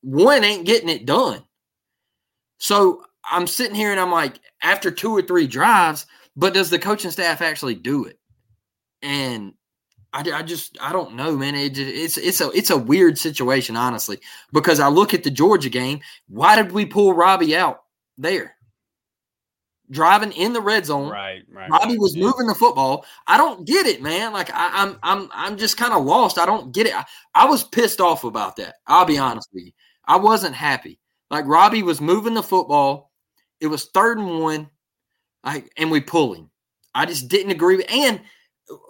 [0.00, 1.44] one ain't getting it done.
[2.58, 6.78] So I'm sitting here and I'm like, after two or three drives, but does the
[6.78, 8.18] coaching staff actually do it?
[9.00, 9.54] And
[10.12, 11.54] I, I just I don't know, man.
[11.54, 14.18] It, it's it's a it's a weird situation, honestly,
[14.52, 16.00] because I look at the Georgia game.
[16.28, 17.84] Why did we pull Robby out
[18.18, 18.56] there?
[19.90, 21.42] Driving in the red zone, right?
[21.50, 21.70] Right.
[21.70, 22.24] Robby right, was yeah.
[22.24, 23.04] moving the football.
[23.26, 24.32] I don't get it, man.
[24.32, 26.38] Like I, am I'm, I'm I'm just kind of lost.
[26.38, 26.94] I don't get it.
[26.94, 27.04] I,
[27.34, 28.76] I was pissed off about that.
[28.86, 29.72] I'll be honest with you.
[30.04, 30.98] I wasn't happy.
[31.30, 33.10] Like Robby was moving the football.
[33.60, 34.68] It was third and one,
[35.44, 36.50] like, and we pull him.
[36.94, 38.20] I just didn't agree with, and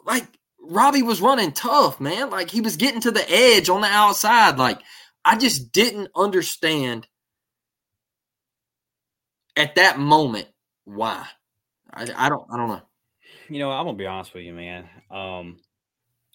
[0.04, 0.26] like
[0.62, 2.30] Robby was running tough, man.
[2.30, 4.58] Like he was getting to the edge on the outside.
[4.58, 4.80] Like
[5.24, 7.06] I just didn't understand
[9.56, 10.48] at that moment
[10.84, 11.26] why.
[11.92, 12.82] I, I don't I don't know.
[13.48, 14.88] You know, I'm gonna be honest with you, man.
[15.10, 15.58] Um,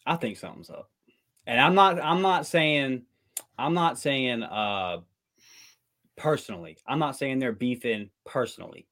[0.05, 0.89] I think something's up,
[1.45, 1.99] and I'm not.
[2.03, 3.03] I'm not saying.
[3.57, 4.43] I'm not saying.
[4.43, 4.99] Uh,
[6.15, 8.88] personally, I'm not saying they're beefing personally,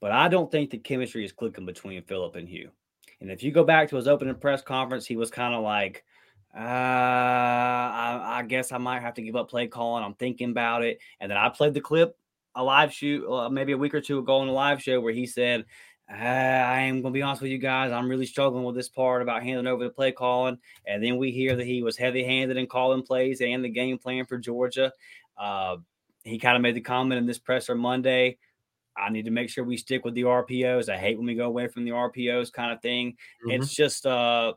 [0.00, 2.70] but I don't think the chemistry is clicking between Philip and Hugh.
[3.20, 6.04] And if you go back to his opening press conference, he was kind of like,
[6.54, 10.04] uh, I, I, guess I might have to give up play calling.
[10.04, 10.98] I'm thinking about it.
[11.20, 12.16] And then I played the clip,
[12.54, 15.12] a live shoot, uh, maybe a week or two ago on the live show where
[15.12, 15.64] he said,
[16.10, 17.92] uh, I am going to be honest with you guys.
[17.92, 20.58] I'm really struggling with this part about handing over the play calling.
[20.86, 23.98] And then we hear that he was heavy handed in calling plays and the game
[23.98, 24.92] plan for Georgia.
[25.36, 25.76] Uh,
[26.24, 28.38] he kind of made the comment in this presser Monday
[28.98, 30.88] I need to make sure we stick with the RPOs.
[30.88, 33.12] I hate when we go away from the RPOs kind of thing.
[33.12, 33.50] Mm-hmm.
[33.50, 34.54] It's just uh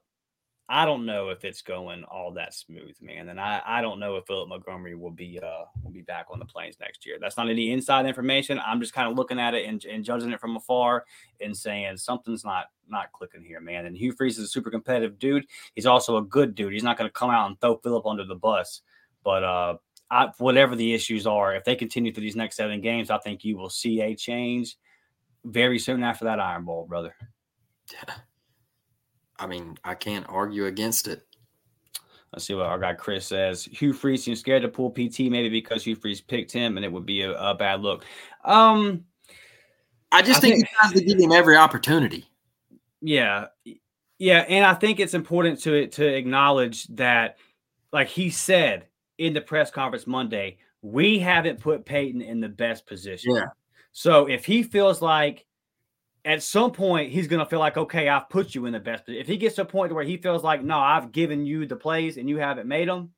[0.73, 3.27] I don't know if it's going all that smooth, man.
[3.27, 6.39] And I, I don't know if Philip Montgomery will be uh will be back on
[6.39, 7.17] the plains next year.
[7.19, 8.57] That's not any inside information.
[8.65, 11.03] I'm just kind of looking at it and, and judging it from afar
[11.41, 13.85] and saying something's not not clicking here, man.
[13.85, 15.45] And Hugh Freeze is a super competitive dude.
[15.75, 16.71] He's also a good dude.
[16.71, 18.81] He's not going to come out and throw Philip under the bus.
[19.25, 19.75] But uh
[20.11, 23.45] I, whatever the issues are, if they continue through these next seven games, I think
[23.45, 24.77] you will see a change
[25.45, 27.15] very soon after that Iron Bowl, brother.
[27.91, 28.15] Yeah.
[29.39, 31.23] I mean, I can't argue against it.
[32.31, 33.65] Let's see what our guy Chris says.
[33.65, 36.91] Hugh Freeze seems scared to pull PT, maybe because Hugh Freeze picked him, and it
[36.91, 38.05] would be a, a bad look.
[38.45, 39.03] Um,
[40.11, 42.27] I just I think, think he has to give him every opportunity.
[43.01, 43.47] Yeah,
[44.19, 47.37] Yeah, and I think it's important to to acknowledge that,
[47.91, 48.85] like he said
[49.21, 53.35] in the press conference Monday, we haven't put Payton in the best position.
[53.35, 53.45] Yeah.
[53.91, 55.45] So if he feels like
[56.25, 59.03] at some point he's gonna feel like, okay, I've put you in the best.
[59.07, 61.75] If he gets to a point where he feels like, no, I've given you the
[61.75, 63.11] plays and you haven't made them,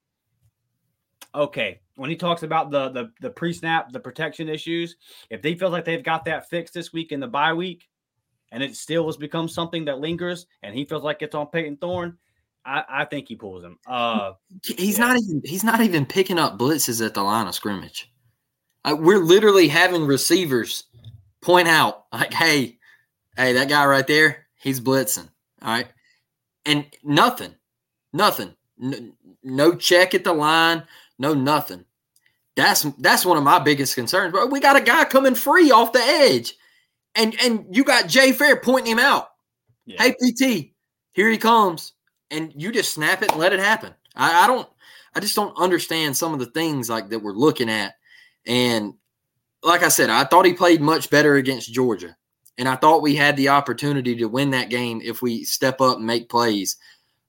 [1.33, 1.79] okay.
[1.95, 4.95] When he talks about the the the pre-snap, the protection issues,
[5.29, 7.87] if he feels like they've got that fixed this week in the bye week,
[8.51, 11.77] and it still has become something that lingers, and he feels like it's on Payton
[11.77, 12.17] Thorne,
[12.65, 13.77] I, I think he pulls him.
[13.85, 14.33] Uh,
[14.63, 15.07] he's yeah.
[15.07, 18.11] not even he's not even picking up blitzes at the line of scrimmage.
[18.85, 20.85] Uh, we're literally having receivers
[21.41, 22.77] point out like, "Hey,
[23.35, 25.29] hey, that guy right there, he's blitzing."
[25.61, 25.87] All right,
[26.65, 27.55] and nothing,
[28.13, 29.11] nothing, no,
[29.43, 30.83] no check at the line,
[31.19, 31.85] no nothing.
[32.55, 34.31] That's that's one of my biggest concerns.
[34.31, 36.55] But we got a guy coming free off the edge,
[37.15, 39.29] and and you got Jay Fair pointing him out.
[39.85, 40.01] yeah.
[40.01, 40.71] Hey, PT,
[41.11, 41.93] here he comes
[42.33, 43.93] and you just snap it and let it happen.
[44.15, 44.67] I, I, don't,
[45.15, 47.95] I just don't understand some of the things like that we're looking at.
[48.45, 48.95] And
[49.61, 52.15] like I said, I thought he played much better against Georgia,
[52.57, 55.97] and I thought we had the opportunity to win that game if we step up
[55.97, 56.75] and make plays.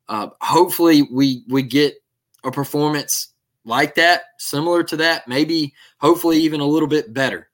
[0.09, 1.95] Uh, hopefully, we we get
[2.43, 3.33] a performance
[3.65, 7.49] like that, similar to that, maybe, hopefully, even a little bit better.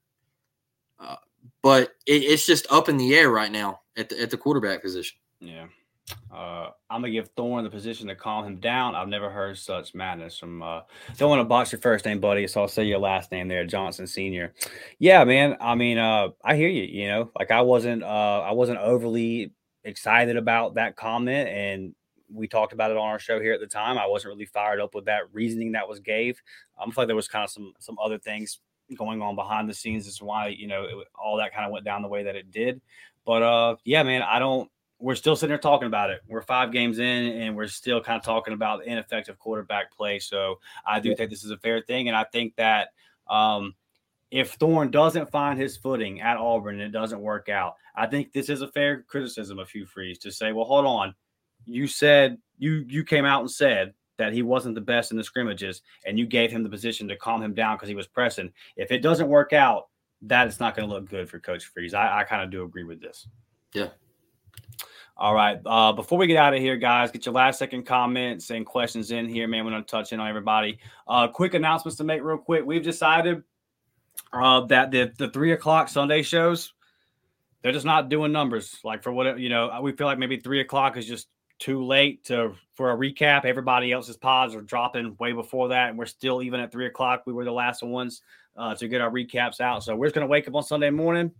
[0.98, 1.16] Uh,
[1.62, 4.82] but it, it's just up in the air right now at the, at the quarterback
[4.82, 5.18] position.
[5.40, 5.66] Yeah.
[6.32, 8.94] Uh, I'm gonna give Thorne the position to calm him down.
[8.94, 10.62] I've never heard such madness from.
[10.62, 10.80] Uh,
[11.16, 13.64] don't want to box your first name, buddy, so I'll say your last name there,
[13.64, 14.54] Johnson Senior.
[14.98, 15.56] Yeah, man.
[15.60, 16.82] I mean, uh, I hear you.
[16.82, 19.52] You know, like I wasn't, uh, I wasn't overly
[19.84, 21.94] excited about that comment, and
[22.32, 23.98] we talked about it on our show here at the time.
[23.98, 26.40] I wasn't really fired up with that reasoning that was gave.
[26.80, 28.60] Um, I feel like there was kind of some some other things
[28.96, 31.84] going on behind the scenes to why you know it, all that kind of went
[31.84, 32.80] down the way that it did.
[33.24, 34.70] But uh, yeah, man, I don't
[35.00, 36.20] we're still sitting there talking about it.
[36.28, 40.18] We're five games in, and we're still kind of talking about ineffective quarterback play.
[40.18, 42.88] So I do think this is a fair thing, and I think that
[43.28, 43.74] um,
[44.30, 48.32] if Thorne doesn't find his footing at Auburn and it doesn't work out, I think
[48.32, 51.14] this is a fair criticism of Hugh Freeze to say, "Well, hold on,
[51.64, 55.24] you said you you came out and said." That he wasn't the best in the
[55.24, 58.52] scrimmages, and you gave him the position to calm him down because he was pressing.
[58.76, 59.88] If it doesn't work out,
[60.20, 61.94] that is not going to look good for Coach Freeze.
[61.94, 63.26] I, I kind of do agree with this.
[63.72, 63.88] Yeah,
[65.20, 65.60] all right.
[65.66, 69.10] Uh, before we get out of here, guys, get your last second comments and questions
[69.10, 69.66] in here, man.
[69.66, 70.78] We're going to touch in on everybody.
[71.06, 72.64] Uh, quick announcements to make real quick.
[72.64, 73.42] We've decided
[74.32, 76.72] uh, that the, the three o'clock Sunday shows,
[77.60, 78.78] they're just not doing numbers.
[78.82, 82.24] Like for what, you know, we feel like maybe three o'clock is just too late
[82.24, 83.44] to for a recap.
[83.44, 85.90] Everybody else's pods are dropping way before that.
[85.90, 87.24] And we're still even at three o'clock.
[87.26, 88.22] We were the last ones
[88.56, 89.84] uh, to get our recaps out.
[89.84, 91.30] So we're just going to wake up on Sunday morning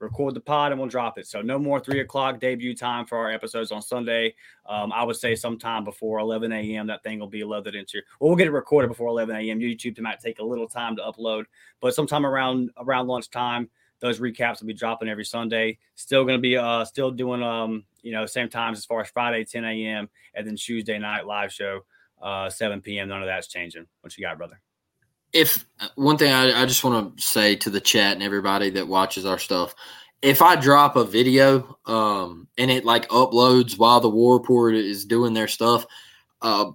[0.00, 1.26] record the pod and we'll drop it.
[1.26, 4.34] So no more three o'clock debut time for our episodes on Sunday.
[4.66, 6.86] Um, I would say sometime before 11 a.m.
[6.88, 8.00] that thing will be loaded into.
[8.18, 9.60] Well, we'll get it recorded before 11 a.m.
[9.60, 11.44] YouTube might take a little time to upload,
[11.80, 13.68] but sometime around around lunchtime,
[14.00, 15.78] those recaps will be dropping every Sunday.
[15.94, 19.10] Still going to be uh still doing um you know same times as far as
[19.10, 20.08] Friday 10 a.m.
[20.34, 21.80] and then Tuesday night live show
[22.22, 23.08] uh 7 p.m.
[23.08, 23.86] None of that's changing.
[24.00, 24.60] What you got, brother?
[25.32, 25.64] If
[25.94, 29.24] one thing I, I just want to say to the chat and everybody that watches
[29.24, 29.74] our stuff,
[30.22, 35.04] if I drop a video um, and it like uploads while the War Report is
[35.04, 35.86] doing their stuff,
[36.42, 36.72] uh,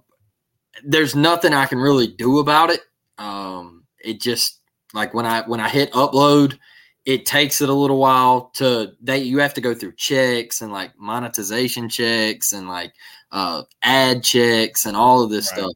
[0.84, 2.80] there's nothing I can really do about it.
[3.18, 4.60] Um, it just
[4.94, 6.58] like when I when I hit upload,
[7.04, 10.72] it takes it a little while to they you have to go through checks and
[10.72, 12.94] like monetization checks and like
[13.32, 15.60] uh, ad checks and all of this right.
[15.60, 15.72] stuff.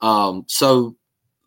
[0.00, 0.96] Um, so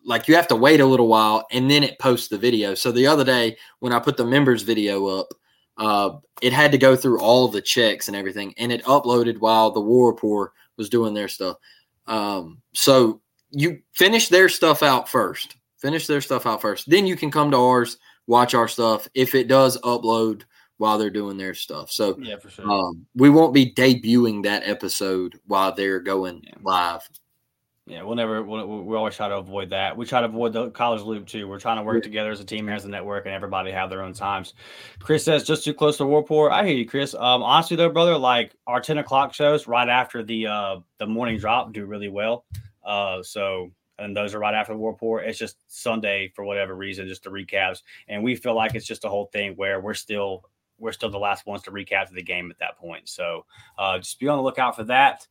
[0.08, 2.74] like you have to wait a little while and then it posts the video.
[2.74, 5.28] So the other day when I put the members video up,
[5.76, 9.70] uh, it had to go through all the checks and everything, and it uploaded while
[9.70, 11.58] the War Report was doing their stuff.
[12.06, 15.56] Um, so you finish their stuff out first.
[15.76, 16.88] Finish their stuff out first.
[16.90, 20.42] Then you can come to ours, watch our stuff if it does upload
[20.78, 21.92] while they're doing their stuff.
[21.92, 22.68] So yeah, for sure.
[22.68, 26.54] Um, we won't be debuting that episode while they're going yeah.
[26.62, 27.08] live.
[27.88, 28.42] Yeah, we'll never.
[28.42, 29.96] We'll, we always try to avoid that.
[29.96, 31.48] We try to avoid the college loop too.
[31.48, 33.88] We're trying to work together as a team here as a network, and everybody have
[33.88, 34.52] their own times.
[34.98, 36.52] Chris says just too close to War Report.
[36.52, 37.14] I hear you, Chris.
[37.14, 41.38] Um, honestly though, brother, like our ten o'clock shows right after the uh the morning
[41.38, 42.44] drop do really well.
[42.84, 47.08] Uh, so and those are right after the War It's just Sunday for whatever reason,
[47.08, 50.44] just the recaps, and we feel like it's just a whole thing where we're still
[50.78, 53.08] we're still the last ones to recap the game at that point.
[53.08, 53.44] So
[53.78, 55.26] uh, just be on the lookout for that.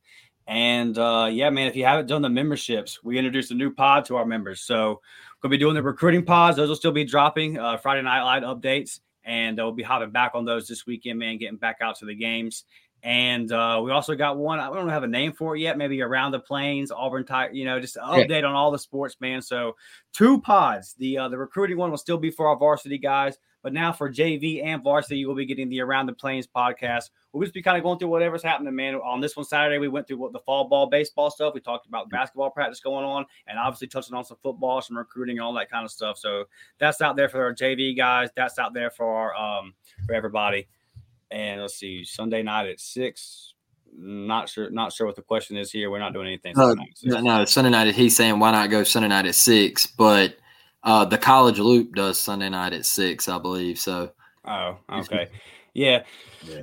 [0.48, 4.06] And uh, yeah, man, if you haven't done the memberships, we introduced a new pod
[4.06, 4.62] to our members.
[4.62, 5.02] So
[5.42, 6.56] we'll be doing the recruiting pods.
[6.56, 10.32] Those will still be dropping uh, Friday night light updates, and we'll be hopping back
[10.34, 12.64] on those this weekend, man, getting back out to the games.
[13.02, 14.58] And uh, we also got one.
[14.58, 15.76] I don't have a name for it yet.
[15.76, 17.50] Maybe around the plains, Auburn type.
[17.52, 19.42] You know, just an update on all the sports, man.
[19.42, 19.76] So
[20.14, 20.94] two pods.
[20.98, 24.10] The uh, the recruiting one will still be for our varsity guys, but now for
[24.10, 27.10] JV and varsity, you will be getting the Around the Plains podcast.
[27.32, 28.94] We'll just be kind of going through whatever's happening, man.
[28.94, 31.54] On this one Saturday, we went through what the fall ball, baseball stuff.
[31.54, 35.38] We talked about basketball practice going on, and obviously touching on some football, some recruiting,
[35.38, 36.18] and all that kind of stuff.
[36.18, 36.44] So
[36.78, 38.30] that's out there for our JV guys.
[38.36, 39.74] That's out there for our, um
[40.06, 40.68] for everybody.
[41.30, 43.54] And let's see, Sunday night at six.
[43.96, 45.90] Not sure, not sure what the question is here.
[45.90, 46.54] We're not doing anything.
[46.56, 47.94] No, Sunday night at no, no, Sunday night.
[47.94, 50.36] He's saying why not go Sunday night at six, but
[50.82, 53.78] uh, the college loop does Sunday night at six, I believe.
[53.78, 54.12] So
[54.48, 55.28] Oh, okay.
[55.74, 56.04] Yeah.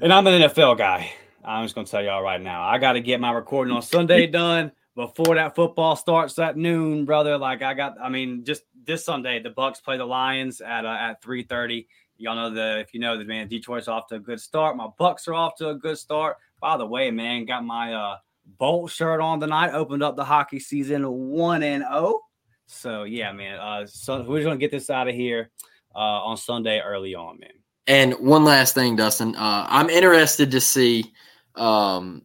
[0.02, 1.12] And I'm an NFL guy.
[1.44, 2.64] I'm just gonna tell y'all right now.
[2.64, 7.38] I gotta get my recording on Sunday done before that football starts at noon, brother.
[7.38, 10.98] Like I got I mean, just this Sunday, the Bucs play the Lions at uh,
[11.00, 11.86] at 3:30.
[12.18, 14.76] Y'all know the if you know the man, Detroit's off to a good start.
[14.76, 16.38] My Bucs are off to a good start.
[16.60, 18.18] By the way, man, got my uh
[18.60, 22.22] Bolt shirt on tonight, opened up the hockey season one and oh.
[22.68, 23.60] So yeah, man.
[23.60, 25.52] Uh so we're just gonna get this out of here
[25.96, 27.52] uh on Sunday early on, man.
[27.88, 31.14] And one last thing, Dustin, uh, I'm interested to see
[31.56, 32.24] um,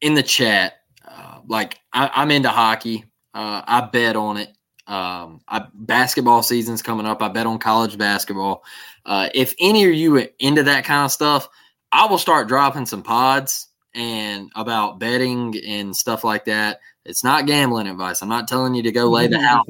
[0.00, 0.74] in the chat.
[1.06, 3.04] Uh, like I, I'm into hockey.
[3.34, 4.50] Uh, I bet on it.
[4.86, 7.22] Um, I, basketball season's coming up.
[7.22, 8.62] I bet on college basketball.
[9.04, 11.48] Uh, if any of you are into that kind of stuff,
[11.92, 16.80] I will start dropping some pods and about betting and stuff like that.
[17.04, 18.22] It's not gambling advice.
[18.22, 19.66] I'm not telling you to go lay the house.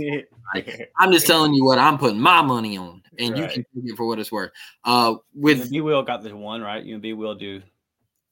[0.98, 3.96] I'm just telling you what I'm putting my money on, and you can take it
[3.96, 4.50] for what it's worth.
[4.84, 6.82] Uh, With B will got this one right.
[6.84, 7.62] You and B will do.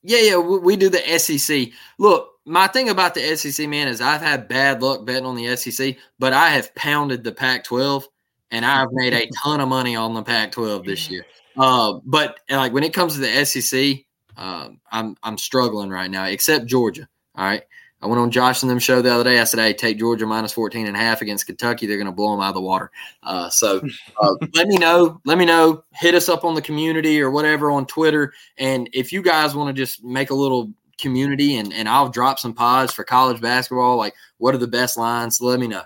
[0.03, 1.69] yeah, yeah, we, we do the SEC.
[1.99, 5.55] Look, my thing about the SEC, man, is I've had bad luck betting on the
[5.57, 8.05] SEC, but I have pounded the Pac-12,
[8.51, 11.25] and I've made a ton of money on the Pac-12 this year.
[11.57, 14.05] Uh, but like when it comes to the SEC,
[14.37, 17.09] uh, I'm I'm struggling right now, except Georgia.
[17.35, 17.63] All right.
[18.01, 19.41] I went on Josh and them show the other day.
[19.41, 21.87] I said, hey, take Georgia minus 14 and a half against Kentucky.
[21.87, 22.91] They're going to blow them out of the water.
[23.23, 23.81] Uh, so
[24.21, 25.21] uh, let me know.
[25.25, 25.85] Let me know.
[25.95, 28.33] Hit us up on the community or whatever on Twitter.
[28.57, 32.39] And if you guys want to just make a little community and, and I'll drop
[32.39, 35.41] some pods for college basketball, like what are the best lines?
[35.41, 35.83] Let me know.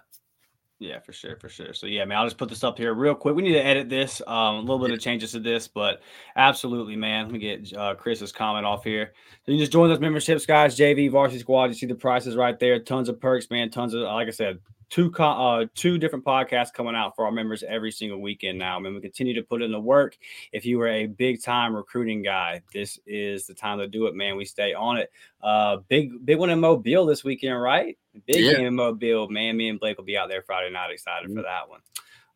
[0.83, 1.73] Yeah, for sure, for sure.
[1.75, 3.37] So yeah, man, I'll just put this up here real quick.
[3.37, 6.01] We need to edit this, um, a little bit of changes to this, but
[6.35, 7.27] absolutely, man.
[7.27, 9.13] Let me get uh, Chris's comment off here.
[9.47, 10.77] So you just join those memberships, guys.
[10.77, 11.67] JV Varsity Squad.
[11.67, 12.81] You see the prices right there.
[12.81, 13.71] Tons of perks, man.
[13.71, 14.59] Tons of like I said,
[14.91, 18.77] two uh, two different podcasts coming out for our members every single weekend now.
[18.77, 20.19] I mean, we continue to put in the work.
[20.53, 24.17] If you were a big time recruiting guy, this is the time to do it,
[24.17, 24.37] man.
[24.37, 25.13] We stay on it.
[25.41, 27.97] Uh, big big one in Mobile this weekend, right?
[28.27, 28.55] Big Yeah.
[28.55, 29.57] game in Mobile, man.
[29.57, 30.91] Me and Blake will be out there Friday night.
[30.91, 31.43] Excited for mm-hmm.
[31.43, 31.81] that one.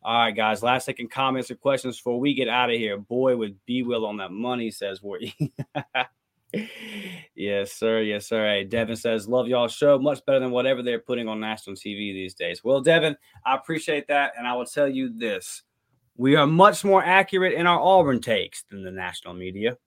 [0.03, 0.63] All right, guys.
[0.63, 2.97] Last second comments or questions before we get out of here.
[2.97, 5.35] Boy, with B Will on that money, says Warty.
[7.35, 8.01] yes, sir.
[8.01, 8.47] Yes, sir.
[8.47, 9.99] Hey, Devin says, Love y'all show.
[9.99, 12.63] Much better than whatever they're putting on national TV these days.
[12.63, 14.33] Well, Devin, I appreciate that.
[14.37, 15.63] And I will tell you this
[16.15, 19.77] we are much more accurate in our Auburn takes than the national media.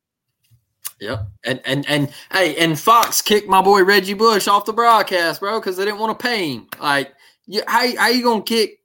[1.01, 1.29] Yep.
[1.45, 5.59] And and and hey, and Fox kicked my boy Reggie Bush off the broadcast, bro,
[5.59, 6.67] because they didn't want to pay him.
[6.81, 7.13] Like,
[7.47, 8.81] you, how how you gonna kick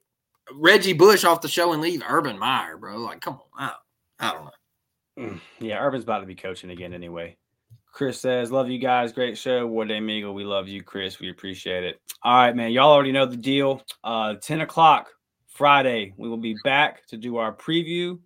[0.54, 2.96] Reggie Bush off the show and leave Urban Meyer, bro?
[2.98, 3.72] Like, come on, I,
[4.18, 4.50] I don't know.
[5.18, 7.36] Mm, Yeah, Urban's about to be coaching again anyway.
[7.92, 9.12] Chris says, Love you guys.
[9.12, 9.66] Great show.
[9.66, 10.34] War Day Eagle.
[10.34, 11.18] We love you, Chris.
[11.18, 11.98] We appreciate it.
[12.22, 12.70] All right, man.
[12.72, 13.82] Y'all already know the deal.
[14.04, 15.08] Uh, 10 o'clock
[15.48, 18.18] Friday, we will be back to do our preview.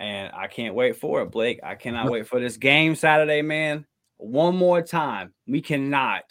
[0.00, 1.60] And I can't wait for it, Blake.
[1.62, 3.84] I cannot wait for this game Saturday, man.
[4.16, 5.34] One more time.
[5.46, 6.24] We cannot.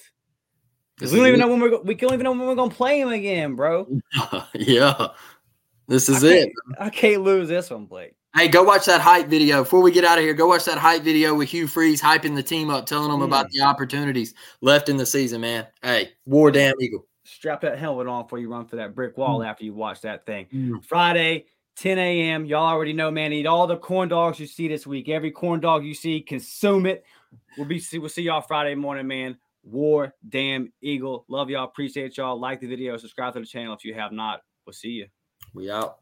[0.97, 2.99] Because we don't even know when we're we don't even know when we're gonna play
[2.99, 3.87] him again, bro.
[4.55, 5.09] yeah,
[5.87, 6.49] this is I it.
[6.79, 8.15] I can't lose this one, Blake.
[8.35, 10.33] Hey, go watch that hype video before we get out of here.
[10.33, 13.49] Go watch that hype video with Hugh Freeze hyping the team up, telling them about
[13.51, 15.67] the opportunities left in the season, man.
[15.81, 17.05] Hey, War Damn Eagle.
[17.23, 20.25] strap that helmet on before you run for that brick wall after you watch that
[20.25, 20.47] thing.
[20.53, 20.83] Mm.
[20.83, 21.45] Friday,
[21.79, 22.45] 10 a.m.
[22.45, 23.31] Y'all already know, man.
[23.31, 25.07] Eat all the corn dogs you see this week.
[25.07, 27.05] Every corn dog you see, consume it.
[27.57, 29.37] We'll be see we'll see y'all Friday morning, man.
[29.63, 31.23] War damn eagle.
[31.29, 31.63] Love y'all.
[31.63, 32.37] Appreciate y'all.
[32.37, 32.97] Like the video.
[32.97, 34.41] Subscribe to the channel if you have not.
[34.65, 35.07] We'll see you.
[35.53, 35.99] We out.